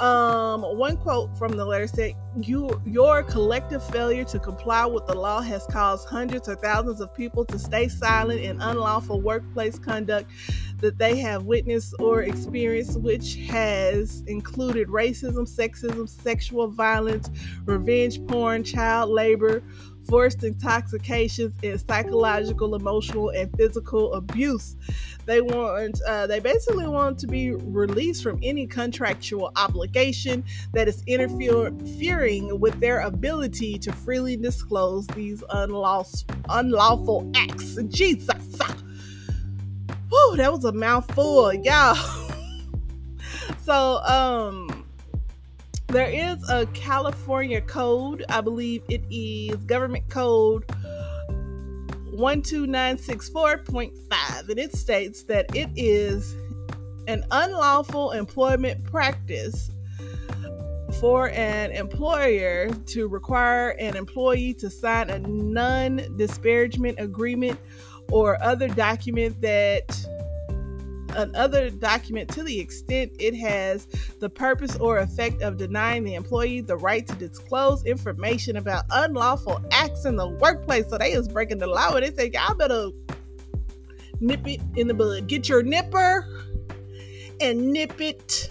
Um, 0.00 0.62
one 0.62 0.96
quote 0.96 1.36
from 1.36 1.58
the 1.58 1.64
letter 1.64 1.86
said, 1.86 2.14
"You, 2.40 2.80
your 2.86 3.22
collective 3.22 3.84
failure 3.84 4.24
to 4.24 4.38
comply 4.38 4.86
with 4.86 5.06
the 5.06 5.14
law 5.14 5.42
has 5.42 5.66
caused 5.66 6.08
hundreds 6.08 6.48
or 6.48 6.56
thousands 6.56 7.02
of 7.02 7.14
people 7.14 7.44
to 7.44 7.58
stay 7.58 7.86
silent 7.88 8.40
in 8.40 8.62
unlawful 8.62 9.20
workplace 9.20 9.78
conduct 9.78 10.30
that 10.78 10.96
they 10.96 11.18
have 11.18 11.44
witnessed 11.44 11.94
or 11.98 12.22
experienced, 12.22 12.98
which 12.98 13.36
has 13.50 14.22
included 14.26 14.88
racism, 14.88 15.46
sexism, 15.46 16.08
sexual 16.08 16.68
violence, 16.68 17.28
revenge 17.66 18.26
porn, 18.26 18.64
child 18.64 19.10
labor." 19.10 19.62
forced 20.08 20.42
intoxications 20.42 21.54
and 21.62 21.80
psychological, 21.80 22.74
emotional, 22.74 23.28
and 23.30 23.54
physical 23.56 24.14
abuse. 24.14 24.76
They 25.30 25.40
want, 25.40 26.02
uh, 26.08 26.26
they 26.26 26.40
basically 26.40 26.88
want 26.88 27.16
to 27.20 27.28
be 27.28 27.52
released 27.52 28.24
from 28.24 28.40
any 28.42 28.66
contractual 28.66 29.52
obligation 29.54 30.42
that 30.72 30.88
is 30.88 31.04
interfering 31.06 32.58
with 32.58 32.80
their 32.80 33.02
ability 33.02 33.78
to 33.78 33.92
freely 33.92 34.36
disclose 34.36 35.06
these 35.06 35.44
unlawful, 35.50 36.26
unlawful 36.48 37.30
acts. 37.36 37.78
Jesus. 37.90 38.58
Whew, 40.08 40.34
that 40.36 40.52
was 40.52 40.64
a 40.64 40.72
mouthful, 40.72 41.54
y'all. 41.54 41.94
so, 43.62 43.98
um, 44.02 44.84
there 45.86 46.10
is 46.10 46.42
a 46.50 46.66
California 46.74 47.60
code. 47.60 48.24
I 48.28 48.40
believe 48.40 48.82
it 48.88 49.04
is 49.08 49.58
government 49.58 50.08
code 50.08 50.64
12964.5, 52.20 54.48
and 54.50 54.58
it 54.58 54.76
states 54.76 55.22
that 55.24 55.56
it 55.56 55.70
is 55.74 56.36
an 57.08 57.24
unlawful 57.30 58.10
employment 58.12 58.84
practice 58.84 59.70
for 61.00 61.30
an 61.30 61.72
employer 61.72 62.68
to 62.86 63.08
require 63.08 63.70
an 63.78 63.96
employee 63.96 64.52
to 64.52 64.68
sign 64.68 65.08
a 65.08 65.18
non 65.20 66.02
disparagement 66.18 67.00
agreement 67.00 67.58
or 68.12 68.36
other 68.42 68.68
document 68.68 69.40
that 69.40 69.98
another 71.16 71.70
document 71.70 72.28
to 72.30 72.42
the 72.42 72.58
extent 72.58 73.12
it 73.18 73.34
has 73.34 73.86
the 74.18 74.28
purpose 74.28 74.76
or 74.76 74.98
effect 74.98 75.42
of 75.42 75.56
denying 75.56 76.04
the 76.04 76.14
employee 76.14 76.60
the 76.60 76.76
right 76.76 77.06
to 77.06 77.14
disclose 77.14 77.84
information 77.84 78.56
about 78.56 78.84
unlawful 78.90 79.62
acts 79.72 80.04
in 80.04 80.16
the 80.16 80.28
workplace. 80.28 80.88
So 80.88 80.98
they 80.98 81.12
is 81.12 81.28
breaking 81.28 81.58
the 81.58 81.66
law 81.66 81.94
and 81.94 82.04
they 82.04 82.12
say, 82.12 82.30
y'all 82.32 82.54
better 82.54 82.90
nip 84.20 84.46
it 84.46 84.60
in 84.76 84.88
the 84.88 84.94
bud. 84.94 85.26
Get 85.26 85.48
your 85.48 85.62
nipper 85.62 86.26
and 87.40 87.72
nip 87.72 88.00
it 88.00 88.50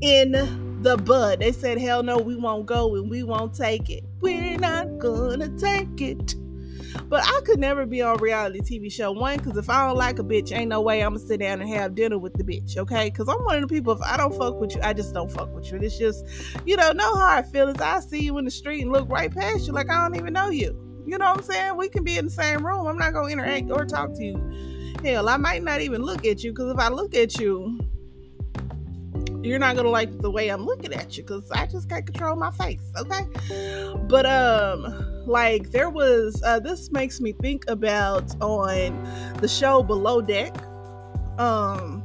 in 0.00 0.82
the 0.82 0.96
bud. 0.96 1.40
They 1.40 1.52
said, 1.52 1.78
hell 1.78 2.02
no, 2.02 2.18
we 2.18 2.36
won't 2.36 2.66
go 2.66 2.94
and 2.94 3.10
we 3.10 3.22
won't 3.22 3.54
take 3.54 3.90
it. 3.90 4.04
We're 4.20 4.58
not 4.58 4.98
gonna 4.98 5.48
take 5.58 6.00
it. 6.00 6.34
But 7.08 7.22
I 7.24 7.40
could 7.44 7.58
never 7.58 7.86
be 7.86 8.02
on 8.02 8.18
reality 8.18 8.60
TV 8.60 8.90
show. 8.90 9.12
One, 9.12 9.38
because 9.38 9.56
if 9.56 9.70
I 9.70 9.86
don't 9.86 9.96
like 9.96 10.18
a 10.18 10.24
bitch, 10.24 10.56
ain't 10.56 10.68
no 10.68 10.80
way 10.80 11.02
I'm 11.02 11.14
gonna 11.14 11.26
sit 11.26 11.40
down 11.40 11.60
and 11.60 11.70
have 11.70 11.94
dinner 11.94 12.18
with 12.18 12.34
the 12.34 12.44
bitch. 12.44 12.76
Okay, 12.76 13.10
because 13.10 13.28
I'm 13.28 13.44
one 13.44 13.62
of 13.62 13.68
the 13.68 13.74
people. 13.74 13.92
If 13.92 14.02
I 14.02 14.16
don't 14.16 14.36
fuck 14.36 14.60
with 14.60 14.74
you, 14.74 14.80
I 14.82 14.92
just 14.92 15.14
don't 15.14 15.30
fuck 15.30 15.54
with 15.54 15.70
you. 15.70 15.78
It's 15.78 15.98
just, 15.98 16.24
you 16.64 16.76
know, 16.76 16.92
no 16.92 17.14
hard 17.14 17.46
feelings. 17.46 17.80
I 17.80 18.00
see 18.00 18.22
you 18.22 18.38
in 18.38 18.44
the 18.44 18.50
street 18.50 18.82
and 18.82 18.92
look 18.92 19.08
right 19.08 19.32
past 19.32 19.66
you 19.66 19.72
like 19.72 19.90
I 19.90 20.08
don't 20.08 20.16
even 20.16 20.32
know 20.32 20.50
you. 20.50 20.76
You 21.06 21.18
know 21.18 21.26
what 21.26 21.38
I'm 21.38 21.44
saying? 21.44 21.76
We 21.76 21.88
can 21.88 22.02
be 22.02 22.18
in 22.18 22.26
the 22.26 22.30
same 22.30 22.66
room. 22.66 22.86
I'm 22.86 22.98
not 22.98 23.12
gonna 23.12 23.28
interact 23.28 23.70
or 23.70 23.84
talk 23.84 24.12
to 24.14 24.24
you. 24.24 24.96
Hell, 25.04 25.28
I 25.28 25.36
might 25.36 25.62
not 25.62 25.80
even 25.80 26.02
look 26.02 26.26
at 26.26 26.42
you 26.42 26.52
because 26.52 26.72
if 26.72 26.78
I 26.78 26.88
look 26.88 27.14
at 27.14 27.38
you, 27.38 27.78
you're 29.46 29.58
not 29.58 29.76
gonna 29.76 29.88
like 29.88 30.18
the 30.18 30.30
way 30.30 30.48
I'm 30.48 30.64
looking 30.64 30.92
at 30.92 31.16
you 31.16 31.22
because 31.22 31.50
I 31.50 31.66
just 31.66 31.88
can't 31.88 32.04
control 32.04 32.36
my 32.36 32.50
face, 32.52 32.80
okay? 32.96 33.26
But 34.08 34.26
um, 34.26 35.24
like 35.26 35.70
there 35.70 35.90
was 35.90 36.42
uh, 36.44 36.60
this 36.60 36.90
makes 36.90 37.20
me 37.20 37.32
think 37.32 37.64
about 37.68 38.40
on 38.40 39.32
the 39.40 39.48
show 39.48 39.82
Below 39.82 40.20
Deck. 40.20 40.54
Um, 41.38 41.95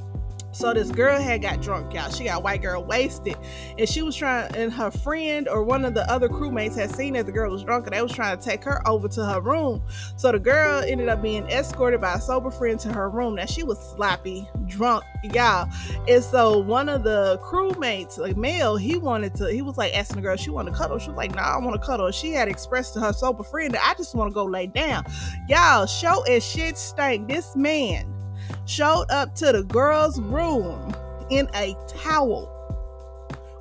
So 0.51 0.73
this 0.73 0.91
girl 0.91 1.19
had 1.19 1.41
got 1.41 1.61
drunk, 1.61 1.93
y'all. 1.93 2.11
She 2.11 2.25
got 2.25 2.43
white 2.43 2.61
girl 2.61 2.83
wasted, 2.83 3.37
and 3.77 3.87
she 3.87 4.01
was 4.01 4.15
trying. 4.15 4.53
And 4.55 4.71
her 4.73 4.91
friend 4.91 5.47
or 5.47 5.63
one 5.63 5.85
of 5.85 5.93
the 5.93 6.09
other 6.11 6.27
crewmates 6.27 6.75
had 6.75 6.93
seen 6.93 7.13
that 7.13 7.25
the 7.25 7.31
girl 7.31 7.51
was 7.51 7.63
drunk, 7.63 7.87
and 7.87 7.95
they 7.95 8.01
was 8.01 8.11
trying 8.11 8.37
to 8.37 8.43
take 8.43 8.63
her 8.65 8.85
over 8.87 9.07
to 9.09 9.25
her 9.25 9.39
room. 9.39 9.81
So 10.17 10.31
the 10.31 10.39
girl 10.39 10.83
ended 10.85 11.07
up 11.09 11.21
being 11.21 11.49
escorted 11.49 12.01
by 12.01 12.15
a 12.15 12.21
sober 12.21 12.51
friend 12.51 12.79
to 12.81 12.91
her 12.91 13.09
room. 13.09 13.35
Now 13.35 13.45
she 13.45 13.63
was 13.63 13.79
sloppy, 13.79 14.47
drunk, 14.67 15.03
y'all. 15.23 15.69
And 16.07 16.23
so 16.23 16.59
one 16.59 16.89
of 16.89 17.03
the 17.03 17.39
crewmates, 17.43 18.17
like 18.17 18.35
male, 18.35 18.75
he 18.75 18.97
wanted 18.97 19.33
to. 19.35 19.51
He 19.51 19.61
was 19.61 19.77
like 19.77 19.95
asking 19.95 20.17
the 20.17 20.21
girl, 20.21 20.35
she 20.35 20.49
wanted 20.49 20.71
to 20.71 20.77
cuddle. 20.77 20.99
She 20.99 21.09
was 21.09 21.17
like, 21.17 21.31
"No, 21.31 21.41
nah, 21.41 21.55
I 21.55 21.57
want 21.59 21.79
to 21.79 21.85
cuddle." 21.85 22.11
She 22.11 22.31
had 22.31 22.49
expressed 22.49 22.93
to 22.95 22.99
her 22.99 23.13
sober 23.13 23.43
friend 23.43 23.73
that 23.73 23.83
I 23.83 23.93
just 23.93 24.13
want 24.15 24.29
to 24.29 24.33
go 24.33 24.45
lay 24.45 24.67
down. 24.67 25.05
Y'all, 25.47 25.85
show 25.85 26.23
as 26.23 26.45
shit 26.45 26.77
stank. 26.77 27.29
This 27.29 27.55
man 27.55 28.20
showed 28.65 29.05
up 29.09 29.35
to 29.35 29.51
the 29.51 29.63
girl's 29.63 30.19
room 30.19 30.93
in 31.29 31.47
a 31.55 31.75
towel, 31.87 32.49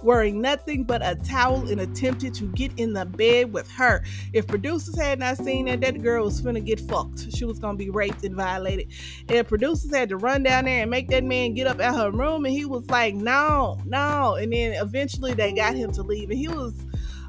wearing 0.02 0.40
nothing 0.40 0.84
but 0.84 1.02
a 1.04 1.14
towel 1.14 1.68
and 1.68 1.80
attempted 1.80 2.34
to 2.34 2.44
get 2.52 2.72
in 2.78 2.92
the 2.92 3.04
bed 3.04 3.52
with 3.52 3.70
her. 3.70 4.02
If 4.32 4.46
producers 4.46 4.98
had 4.98 5.18
not 5.18 5.36
seen 5.36 5.66
that, 5.66 5.80
that 5.82 6.02
girl 6.02 6.24
was 6.24 6.40
finna 6.40 6.64
get 6.64 6.80
fucked. 6.80 7.34
She 7.36 7.44
was 7.44 7.58
gonna 7.58 7.76
be 7.76 7.90
raped 7.90 8.24
and 8.24 8.34
violated. 8.34 8.88
And 9.28 9.46
producers 9.46 9.94
had 9.94 10.08
to 10.08 10.16
run 10.16 10.42
down 10.42 10.64
there 10.64 10.82
and 10.82 10.90
make 10.90 11.08
that 11.08 11.24
man 11.24 11.54
get 11.54 11.66
up 11.66 11.80
at 11.80 11.94
her 11.94 12.10
room, 12.10 12.44
and 12.44 12.54
he 12.54 12.64
was 12.64 12.88
like, 12.90 13.14
no, 13.14 13.78
no. 13.86 14.34
And 14.34 14.52
then 14.52 14.72
eventually 14.72 15.34
they 15.34 15.52
got 15.52 15.74
him 15.74 15.92
to 15.92 16.02
leave, 16.02 16.30
and 16.30 16.38
he 16.38 16.48
was, 16.48 16.74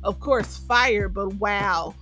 of 0.04 0.20
course, 0.20 0.58
fired, 0.58 1.14
but 1.14 1.34
wow 1.36 1.94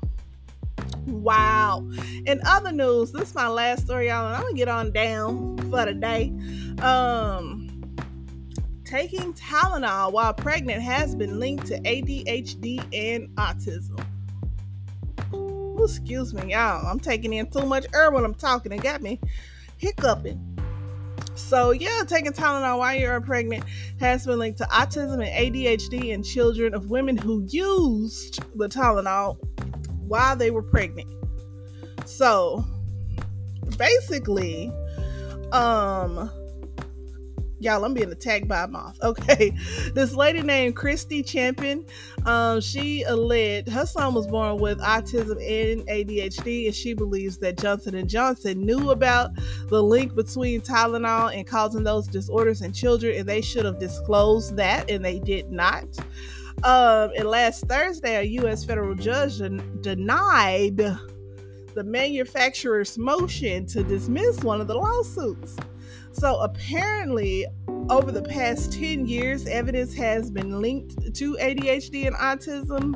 Wow. 1.07 1.87
In 2.25 2.39
other 2.45 2.71
news, 2.71 3.11
this 3.11 3.29
is 3.29 3.35
my 3.35 3.47
last 3.47 3.85
story, 3.85 4.07
y'all, 4.07 4.27
and 4.27 4.35
I'm 4.35 4.41
gonna 4.43 4.53
get 4.53 4.67
on 4.67 4.91
down 4.91 5.57
for 5.69 5.85
the 5.85 5.93
day. 5.93 6.33
Um 6.81 7.69
taking 8.89 9.33
Tylenol 9.33 10.11
while 10.11 10.33
pregnant 10.33 10.81
has 10.81 11.13
been 11.13 11.39
linked 11.39 11.67
to 11.67 11.79
ADHD 11.81 12.79
and 12.91 13.29
autism. 13.35 14.03
Ooh, 15.31 15.83
excuse 15.83 16.33
me, 16.33 16.53
y'all. 16.53 16.87
I'm 16.87 16.99
taking 16.99 17.31
in 17.33 17.51
too 17.51 17.67
much 17.67 17.85
air 17.93 18.09
when 18.09 18.25
I'm 18.25 18.33
talking. 18.33 18.71
It 18.71 18.81
got 18.81 19.03
me 19.03 19.19
hiccuping. 19.77 20.43
So, 21.35 21.71
yeah, 21.71 22.03
taking 22.05 22.33
Tylenol 22.33 22.79
while 22.79 22.95
you're 22.95 23.21
pregnant 23.21 23.63
has 23.99 24.25
been 24.25 24.39
linked 24.39 24.57
to 24.57 24.65
autism 24.65 25.25
and 25.25 25.55
ADHD 25.55 26.09
in 26.09 26.23
children 26.23 26.73
of 26.73 26.89
women 26.89 27.15
who 27.15 27.45
used 27.47 28.41
the 28.57 28.67
Tylenol 28.67 29.37
while 30.09 30.35
they 30.35 30.51
were 30.51 30.63
pregnant. 30.63 31.07
So 32.05 32.65
basically, 33.77 34.71
um, 35.51 36.29
y'all, 37.59 37.83
I'm 37.83 37.93
being 37.93 38.11
attacked 38.11 38.47
by 38.47 38.63
a 38.63 38.67
moth. 38.67 38.97
Okay, 39.09 39.51
this 39.93 40.13
lady 40.13 40.41
named 40.41 40.75
Christy 40.75 41.23
Champion, 41.23 41.85
um, 42.25 42.61
she 42.61 43.03
alleged 43.03 43.69
her 43.69 43.85
son 43.85 44.13
was 44.13 44.27
born 44.27 44.57
with 44.57 44.79
autism 44.79 45.37
and 45.37 45.87
ADHD, 45.87 46.65
and 46.65 46.75
she 46.75 46.93
believes 46.93 47.37
that 47.39 47.57
Johnson 47.57 47.95
and 47.95 48.09
Johnson 48.09 48.65
knew 48.65 48.91
about 48.91 49.31
the 49.67 49.81
link 49.81 50.15
between 50.15 50.61
Tylenol 50.61 51.35
and 51.35 51.47
causing 51.47 51.83
those 51.83 52.07
disorders 52.07 52.61
in 52.61 52.73
children, 52.73 53.15
and 53.15 53.27
they 53.27 53.41
should 53.41 53.65
have 53.65 53.79
disclosed 53.79 54.55
that, 54.57 54.89
and 54.89 55.03
they 55.03 55.19
did 55.19 55.51
not. 55.51 55.85
Um, 56.63 57.11
and 57.17 57.27
last 57.27 57.65
Thursday, 57.67 58.17
a 58.17 58.23
U.S. 58.41 58.65
federal 58.65 58.95
judge 58.95 59.37
den- 59.37 59.79
denied 59.81 60.77
the 60.77 61.83
manufacturer's 61.83 62.97
motion 62.97 63.65
to 63.67 63.83
dismiss 63.83 64.43
one 64.43 64.59
of 64.59 64.67
the 64.67 64.75
lawsuits. 64.75 65.55
So 66.11 66.39
apparently, 66.39 67.45
over 67.89 68.11
the 68.11 68.21
past 68.21 68.73
10 68.73 69.05
years, 69.05 69.47
evidence 69.47 69.93
has 69.93 70.29
been 70.29 70.59
linked 70.61 71.15
to 71.15 71.37
ADHD 71.37 72.07
and 72.07 72.15
autism. 72.15 72.95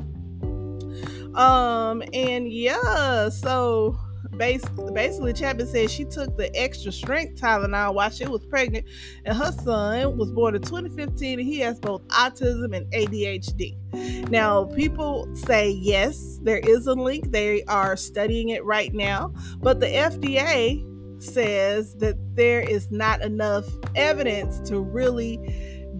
Um, 1.36 2.02
and 2.12 2.52
yeah, 2.52 3.28
so 3.28 3.98
basically 4.36 5.32
Chapman 5.32 5.66
said 5.66 5.90
she 5.90 6.04
took 6.04 6.36
the 6.36 6.54
extra 6.54 6.92
strength 6.92 7.40
Tylenol 7.40 7.94
while 7.94 8.10
she 8.10 8.26
was 8.26 8.44
pregnant, 8.46 8.86
and 9.24 9.36
her 9.36 9.52
son 9.52 10.16
was 10.16 10.30
born 10.30 10.54
in 10.54 10.62
2015, 10.62 11.38
and 11.38 11.48
he 11.48 11.58
has 11.60 11.78
both 11.78 12.06
autism 12.08 12.76
and 12.76 12.90
ADHD. 12.92 14.30
Now, 14.30 14.64
people 14.64 15.28
say 15.34 15.70
yes, 15.70 16.38
there 16.42 16.58
is 16.58 16.86
a 16.86 16.94
link. 16.94 17.30
They 17.30 17.62
are 17.64 17.96
studying 17.96 18.50
it 18.50 18.64
right 18.64 18.92
now, 18.92 19.32
but 19.60 19.80
the 19.80 19.86
FDA 19.86 20.84
says 21.22 21.94
that 21.96 22.16
there 22.34 22.60
is 22.60 22.90
not 22.90 23.22
enough 23.22 23.66
evidence 23.94 24.60
to 24.68 24.80
really 24.80 25.38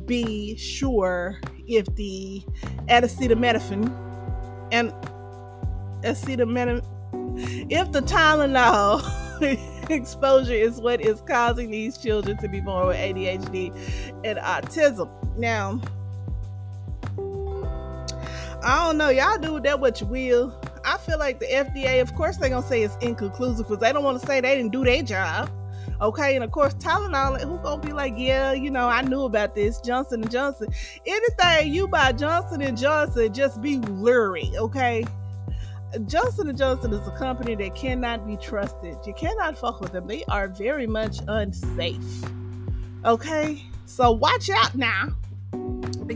be 0.06 0.56
sure 0.56 1.40
if 1.66 1.86
the 1.94 2.42
acetaminophen 2.88 3.90
and 4.70 4.92
acetaminophen 6.02 6.84
if 7.36 7.92
the 7.92 8.00
Tylenol 8.00 9.02
exposure 9.90 10.52
is 10.52 10.80
what 10.80 11.00
is 11.00 11.20
causing 11.22 11.70
these 11.70 11.98
children 11.98 12.36
to 12.38 12.48
be 12.48 12.60
born 12.60 12.86
with 12.86 12.96
ADHD 12.96 13.74
and 14.24 14.38
autism. 14.38 15.08
Now, 15.36 15.80
I 18.62 18.86
don't 18.86 18.96
know. 18.96 19.10
Y'all 19.10 19.38
do 19.38 19.60
that 19.60 19.80
what 19.80 20.00
you 20.00 20.06
will. 20.06 20.58
I 20.84 20.98
feel 20.98 21.18
like 21.18 21.40
the 21.40 21.46
FDA, 21.46 22.00
of 22.00 22.14
course, 22.14 22.36
they're 22.36 22.50
gonna 22.50 22.66
say 22.66 22.82
it's 22.82 22.96
inconclusive 23.00 23.66
because 23.66 23.80
they 23.80 23.92
don't 23.92 24.04
want 24.04 24.20
to 24.20 24.26
say 24.26 24.40
they 24.40 24.56
didn't 24.56 24.72
do 24.72 24.84
their 24.84 25.02
job. 25.02 25.50
Okay, 26.00 26.34
and 26.34 26.44
of 26.44 26.50
course, 26.50 26.74
Tylenol, 26.74 27.40
who 27.40 27.58
gonna 27.58 27.80
be 27.80 27.92
like, 27.92 28.14
yeah, 28.16 28.52
you 28.52 28.70
know, 28.70 28.88
I 28.88 29.02
knew 29.02 29.22
about 29.22 29.54
this, 29.54 29.80
Johnson 29.80 30.22
and 30.22 30.30
Johnson. 30.30 30.68
Anything 31.06 31.72
you 31.72 31.88
buy 31.88 32.12
Johnson 32.12 32.62
and 32.62 32.76
Johnson, 32.76 33.32
just 33.32 33.60
be 33.62 33.78
leery, 33.78 34.50
okay? 34.56 35.04
Johnson 36.06 36.56
& 36.56 36.58
Johnson 36.58 36.92
is 36.92 37.06
a 37.06 37.10
company 37.12 37.54
that 37.54 37.74
cannot 37.74 38.26
be 38.26 38.36
trusted. 38.36 38.96
You 39.06 39.14
cannot 39.14 39.58
fuck 39.58 39.80
with 39.80 39.92
them. 39.92 40.06
They 40.06 40.24
are 40.24 40.48
very 40.48 40.86
much 40.86 41.18
unsafe. 41.28 42.24
Okay? 43.04 43.62
So 43.86 44.12
watch 44.12 44.50
out 44.50 44.74
now. 44.74 45.08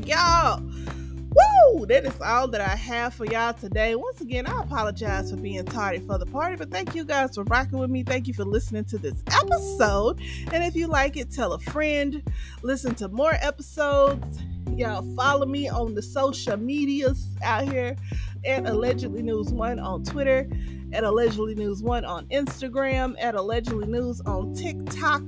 Y'all, 0.04 0.60
woo! 0.60 1.86
That 1.86 2.04
is 2.04 2.20
all 2.20 2.48
that 2.48 2.60
I 2.60 2.76
have 2.76 3.14
for 3.14 3.24
y'all 3.26 3.52
today. 3.52 3.94
Once 3.94 4.20
again, 4.20 4.46
I 4.46 4.62
apologize 4.62 5.30
for 5.30 5.36
being 5.36 5.64
tardy 5.64 5.98
for 5.98 6.18
the 6.18 6.26
party, 6.26 6.56
but 6.56 6.70
thank 6.70 6.94
you 6.94 7.04
guys 7.04 7.34
for 7.34 7.44
rocking 7.44 7.78
with 7.78 7.90
me. 7.90 8.02
Thank 8.02 8.26
you 8.26 8.34
for 8.34 8.44
listening 8.44 8.84
to 8.86 8.98
this 8.98 9.22
episode. 9.30 10.20
And 10.52 10.64
if 10.64 10.74
you 10.74 10.86
like 10.86 11.16
it, 11.16 11.30
tell 11.30 11.52
a 11.52 11.58
friend. 11.58 12.22
Listen 12.62 12.94
to 12.96 13.08
more 13.08 13.34
episodes. 13.40 14.40
Y'all 14.76 15.04
follow 15.16 15.46
me 15.46 15.68
on 15.68 15.94
the 15.94 16.02
social 16.02 16.56
medias 16.56 17.26
out 17.42 17.68
here 17.68 17.96
at 18.44 18.66
Allegedly 18.66 19.22
News 19.22 19.48
One 19.48 19.78
on 19.78 20.04
Twitter, 20.04 20.48
at 20.92 21.04
Allegedly 21.04 21.54
News 21.54 21.82
One 21.82 22.04
on 22.04 22.26
Instagram, 22.26 23.14
at 23.20 23.34
Allegedly 23.34 23.86
News 23.86 24.20
on 24.22 24.54
TikTok, 24.54 25.22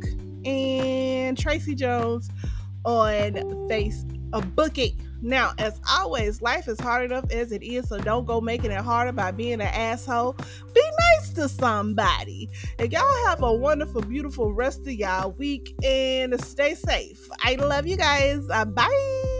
and 0.44 1.36
Tracy 1.38 1.74
Jones 1.74 2.30
on 2.84 3.32
Facebook. 3.68 4.94
Now, 5.22 5.52
as 5.58 5.78
always, 5.88 6.40
life 6.40 6.66
is 6.66 6.80
hard 6.80 7.04
enough 7.04 7.30
as 7.30 7.52
it 7.52 7.62
is, 7.62 7.88
so 7.88 7.98
don't 7.98 8.24
go 8.24 8.40
making 8.40 8.70
it 8.70 8.80
harder 8.80 9.12
by 9.12 9.32
being 9.32 9.54
an 9.54 9.62
asshole. 9.62 10.32
Be 10.74 10.82
nice 10.98 11.30
to 11.34 11.48
somebody. 11.48 12.48
And 12.78 12.90
y'all 12.90 13.26
have 13.26 13.42
a 13.42 13.52
wonderful, 13.52 14.00
beautiful 14.00 14.54
rest 14.54 14.80
of 14.80 14.92
y'all 14.92 15.32
week 15.32 15.74
and 15.84 16.42
stay 16.42 16.74
safe. 16.74 17.28
I 17.42 17.56
love 17.56 17.86
you 17.86 17.96
guys. 17.96 18.48
Uh, 18.50 18.64
bye. 18.64 19.39